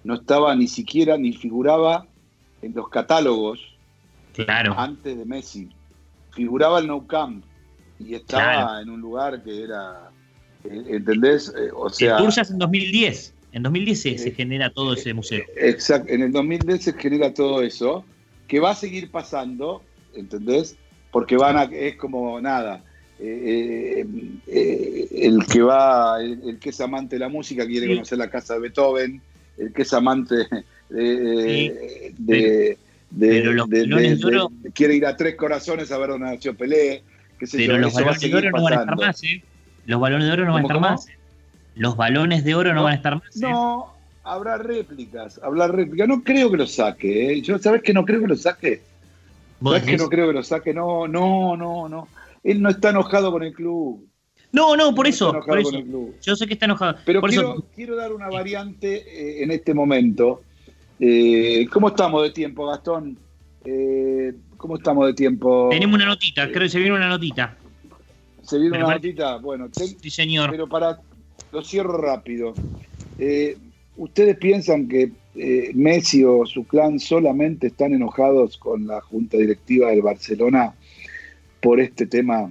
no 0.05 0.15
estaba 0.15 0.55
ni 0.55 0.69
siquiera 0.69 1.17
ni 1.17 1.33
figuraba 1.33 2.07
en 2.63 2.75
los 2.75 2.89
catálogos 2.89 3.76
claro. 4.45 4.79
antes 4.79 5.17
de 5.17 5.25
Messi. 5.25 5.69
Figuraba 6.33 6.81
el 6.81 6.87
Nou 6.87 7.07
Camp 7.07 7.45
y 7.99 8.15
estaba 8.15 8.83
en 8.83 8.91
un 8.91 9.01
lugar 9.01 9.43
que 9.43 9.65
era, 9.65 10.11
eh, 10.65 10.85
¿entendés? 10.89 11.53
Eh, 11.57 11.71
o 11.75 11.89
sea, 11.89 12.19
en 12.19 12.59
2010. 12.59 13.35
En 13.53 13.63
2010 13.63 14.23
se, 14.23 14.31
genera 14.33 14.71
todo 14.71 14.93
ese 14.93 15.15
museo. 15.15 15.43
Exacto, 15.57 16.13
en 16.13 16.23
el 16.23 16.33
2010 16.33 16.83
se 16.83 16.93
genera 16.93 17.33
todo 17.33 17.63
eso, 17.63 18.05
que 18.49 18.61
va 18.61 18.73
a 18.73 18.75
seguir 18.75 19.11
pasando, 19.11 19.83
¿entendés? 20.15 20.77
Porque 21.11 21.39
van 21.39 21.57
a, 21.57 21.65
es 21.65 21.97
como 21.97 22.39
nada. 22.39 22.83
Eh, 23.19 24.05
eh, 24.05 24.07
eh, 24.47 25.09
el 25.11 25.47
que 25.47 25.63
va, 25.63 26.21
el, 26.21 26.59
que 26.59 26.69
es 26.69 26.81
amante 26.83 27.17
de 27.17 27.21
la 27.21 27.31
música 27.31 27.67
quiere 27.67 27.87
conocer 27.87 28.19
la 28.19 28.29
casa 28.29 28.55
de 28.55 28.61
Beethoven, 28.61 29.23
el 29.57 29.73
que 29.73 29.83
es 29.83 29.93
amante 29.95 30.35
de, 30.91 32.79
quiere 34.75 34.97
ir 34.97 35.07
a 35.07 35.17
tres 35.17 35.37
corazones 35.37 35.91
a 35.91 35.99
ver 35.99 36.11
dónde 36.11 36.27
nació 36.27 36.57
Pelé, 36.57 37.03
pero 37.39 37.79
los 37.79 37.95
balones 37.95 38.21
de 38.21 38.35
oro 38.35 38.51
no 38.51 38.63
van 38.63 38.73
a 38.73 38.81
estar 38.81 38.97
más, 38.97 39.25
¿eh? 39.25 39.43
Los 39.85 40.01
balones 40.01 40.27
de 40.27 40.33
oro 40.33 40.45
no 40.45 40.53
van 40.53 40.63
a 40.63 40.67
estar 40.67 40.81
más 40.81 41.07
los 41.77 41.97
balones 41.97 42.43
de 42.43 42.55
oro 42.55 42.75
no, 42.75 42.83
van 42.83 42.93
a 42.93 42.97
estar 42.97 43.15
más. 43.15 43.37
¿eh? 43.37 43.41
No, 43.41 43.93
habrá 44.25 44.59
réplicas, 44.59 45.39
habrá 45.43 45.69
réplicas. 45.69 46.09
No 46.09 46.25
creo 46.25 46.51
que 46.51 46.57
lo 46.57 46.67
saque, 46.67 47.33
¿eh? 47.33 47.43
Yo, 47.43 47.59
¿sabes 47.59 47.83
que 47.83 47.93
no 47.93 48.05
creo 48.05 48.21
que 48.21 48.29
lo 48.29 48.37
saque? 48.37 48.81
¿Sabes 49.63 49.85
que 49.85 49.97
no 49.97 50.09
creo 50.09 50.29
que 50.29 50.33
lo 50.35 50.43
saque? 50.43 50.75
No, 50.75 51.07
no, 51.07 51.57
no, 51.57 51.89
no. 51.89 52.09
Él 52.43 52.63
no 52.63 52.71
está 52.71 52.91
enojado 52.91 53.31
con 53.31 53.43
el 53.43 53.53
club. 53.53 54.07
No, 54.53 54.77
no, 54.77 54.95
por 54.95 55.07
eso. 55.07 55.39
Por 55.45 55.59
eso. 55.59 55.83
Yo 56.23 56.37
sé 56.37 56.47
que 56.47 56.55
está 56.55 56.65
enojado. 56.65 56.97
Pero 57.05 57.21
quiero, 57.75 57.97
dar 57.97 58.13
una 58.13 58.29
variante 58.29 58.97
eh, 58.97 59.43
en 59.43 59.51
este 59.51 59.75
momento. 59.75 60.43
Eh, 60.99 61.67
¿Cómo 61.73 61.89
estamos 61.89 62.23
de 62.23 62.31
tiempo, 62.31 62.67
Gastón? 62.67 63.19
¿Cómo 64.57 64.77
estamos 64.77 65.07
de 65.07 65.15
tiempo? 65.15 65.69
Tenemos 65.71 65.97
una 65.97 66.07
notita, 66.07 66.49
creo 66.49 66.63
que 66.63 66.69
se 66.69 66.79
viene 66.79 66.97
una 66.97 67.09
notita. 67.09 67.57
¿Se 68.43 68.59
viene 68.59 68.79
una 68.79 68.95
notita? 68.95 69.37
Bueno, 69.39 69.69
sí, 69.73 70.11
señor. 70.11 70.51
Pero 70.51 70.69
para, 70.69 71.01
lo 71.53 71.63
cierro 71.63 71.99
rápido. 71.99 72.55
Eh, 73.19 73.57
¿Ustedes 73.97 74.37
piensan 74.37 74.89
que 74.89 75.13
eh, 75.35 75.71
Messi 75.75 76.25
o 76.25 76.47
su 76.47 76.65
clan 76.65 76.99
solamente 76.99 77.69
están 77.69 77.93
enojados 77.93 78.57
con 78.57 78.87
la 78.87 79.01
junta 79.01 79.37
directiva 79.37 79.91
del 79.91 80.03
Barcelona 80.03 80.75
por 81.61 81.81
este 81.81 82.07
tema 82.07 82.51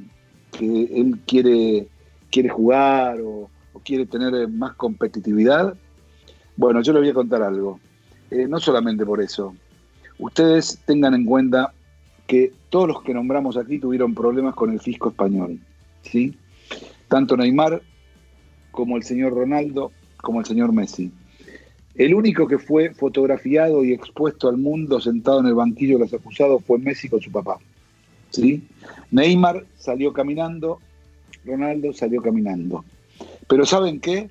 que 0.52 0.66
él 0.66 1.18
quiere, 1.26 1.88
quiere 2.32 2.50
jugar 2.50 3.20
o, 3.22 3.50
quiere 3.84 4.06
tener 4.08 4.48
más 4.50 4.74
competitividad? 4.76 5.76
Bueno, 6.58 6.82
yo 6.82 6.94
les 6.94 7.04
voy 7.04 7.10
a 7.10 7.14
contar 7.14 7.44
algo. 7.44 7.80
Eh, 8.36 8.48
no 8.50 8.60
solamente 8.60 9.06
por 9.06 9.22
eso. 9.22 9.56
Ustedes 10.20 10.80
tengan 10.86 11.14
en 11.14 11.26
cuenta 11.26 11.74
que 12.28 12.52
todos 12.70 12.88
los 12.88 13.02
que 13.02 13.14
nombramos 13.14 13.56
aquí 13.56 13.80
tuvieron 13.80 14.14
problemas 14.14 14.56
con 14.56 14.74
el 14.74 14.80
fisco 14.82 15.10
español. 15.10 15.58
¿sí? 16.02 16.36
Tanto 17.08 17.38
Neymar 17.38 17.82
como 18.72 18.98
el 18.98 19.04
señor 19.04 19.34
Ronaldo, 19.34 19.94
como 20.18 20.42
el 20.42 20.46
señor 20.46 20.74
Messi. 20.74 21.12
El 21.96 22.14
único 22.14 22.46
que 22.46 22.58
fue 22.58 22.94
fotografiado 22.94 23.86
y 23.86 23.94
expuesto 23.94 24.50
al 24.50 24.58
mundo 24.58 25.00
sentado 25.00 25.40
en 25.40 25.46
el 25.46 25.54
banquillo 25.54 25.98
de 25.98 26.04
los 26.04 26.14
acusados 26.14 26.62
fue 26.66 26.78
Messi 26.78 27.08
con 27.08 27.22
su 27.22 27.32
papá. 27.32 27.58
¿sí? 28.32 28.68
Neymar 29.12 29.66
salió 29.78 30.12
caminando 30.12 30.80
Ronaldo 31.46 31.94
salió 31.94 32.22
caminando. 32.22 32.84
Pero 33.48 33.66
¿saben 33.66 34.02
qué? 34.02 34.30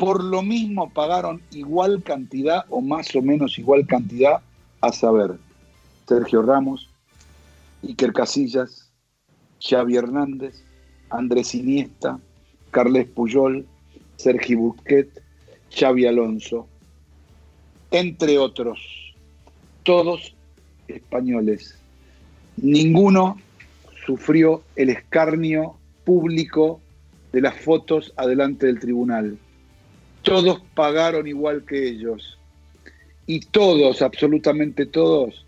Por 0.00 0.24
lo 0.24 0.40
mismo 0.40 0.88
pagaron 0.88 1.42
igual 1.50 2.02
cantidad 2.02 2.64
o 2.70 2.80
más 2.80 3.14
o 3.14 3.20
menos 3.20 3.58
igual 3.58 3.86
cantidad, 3.86 4.40
a 4.80 4.92
saber, 4.92 5.36
Sergio 6.08 6.40
Ramos, 6.40 6.88
Iker 7.82 8.14
Casillas, 8.14 8.90
Xavi 9.60 9.96
Hernández, 9.96 10.64
Andrés 11.10 11.54
Iniesta, 11.54 12.18
Carles 12.70 13.08
Puyol, 13.08 13.66
Sergi 14.16 14.54
Busquet, 14.54 15.22
Xavi 15.70 16.06
Alonso, 16.06 16.66
entre 17.90 18.38
otros, 18.38 18.80
todos 19.82 20.34
españoles. 20.88 21.78
Ninguno 22.56 23.36
sufrió 24.06 24.62
el 24.76 24.88
escarnio 24.88 25.76
público 26.04 26.80
de 27.32 27.42
las 27.42 27.54
fotos 27.60 28.14
adelante 28.16 28.64
del 28.64 28.80
tribunal. 28.80 29.38
Todos 30.30 30.62
pagaron 30.76 31.26
igual 31.26 31.64
que 31.64 31.88
ellos. 31.88 32.38
Y 33.26 33.40
todos, 33.40 34.00
absolutamente 34.00 34.86
todos, 34.86 35.44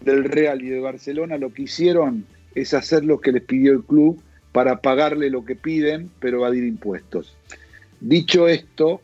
del 0.00 0.22
Real 0.22 0.62
y 0.62 0.68
de 0.68 0.78
Barcelona 0.78 1.38
lo 1.38 1.52
que 1.52 1.62
hicieron 1.62 2.24
es 2.54 2.72
hacer 2.72 3.04
lo 3.04 3.20
que 3.20 3.32
les 3.32 3.42
pidió 3.42 3.72
el 3.72 3.82
club 3.82 4.22
para 4.52 4.80
pagarle 4.80 5.28
lo 5.28 5.44
que 5.44 5.56
piden, 5.56 6.08
pero 6.20 6.38
evadir 6.38 6.62
impuestos. 6.62 7.34
Dicho 7.98 8.46
esto, 8.46 9.00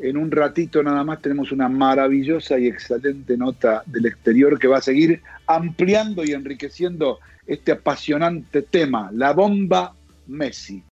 en 0.00 0.16
un 0.16 0.32
ratito 0.32 0.82
nada 0.82 1.04
más 1.04 1.22
tenemos 1.22 1.52
una 1.52 1.68
maravillosa 1.68 2.58
y 2.58 2.66
excelente 2.66 3.36
nota 3.36 3.84
del 3.86 4.06
exterior 4.06 4.58
que 4.58 4.66
va 4.66 4.78
a 4.78 4.82
seguir 4.82 5.22
ampliando 5.46 6.24
y 6.24 6.32
enriqueciendo 6.32 7.20
este 7.46 7.70
apasionante 7.70 8.62
tema, 8.62 9.12
la 9.12 9.32
bomba 9.32 9.94
Messi. 10.26 10.82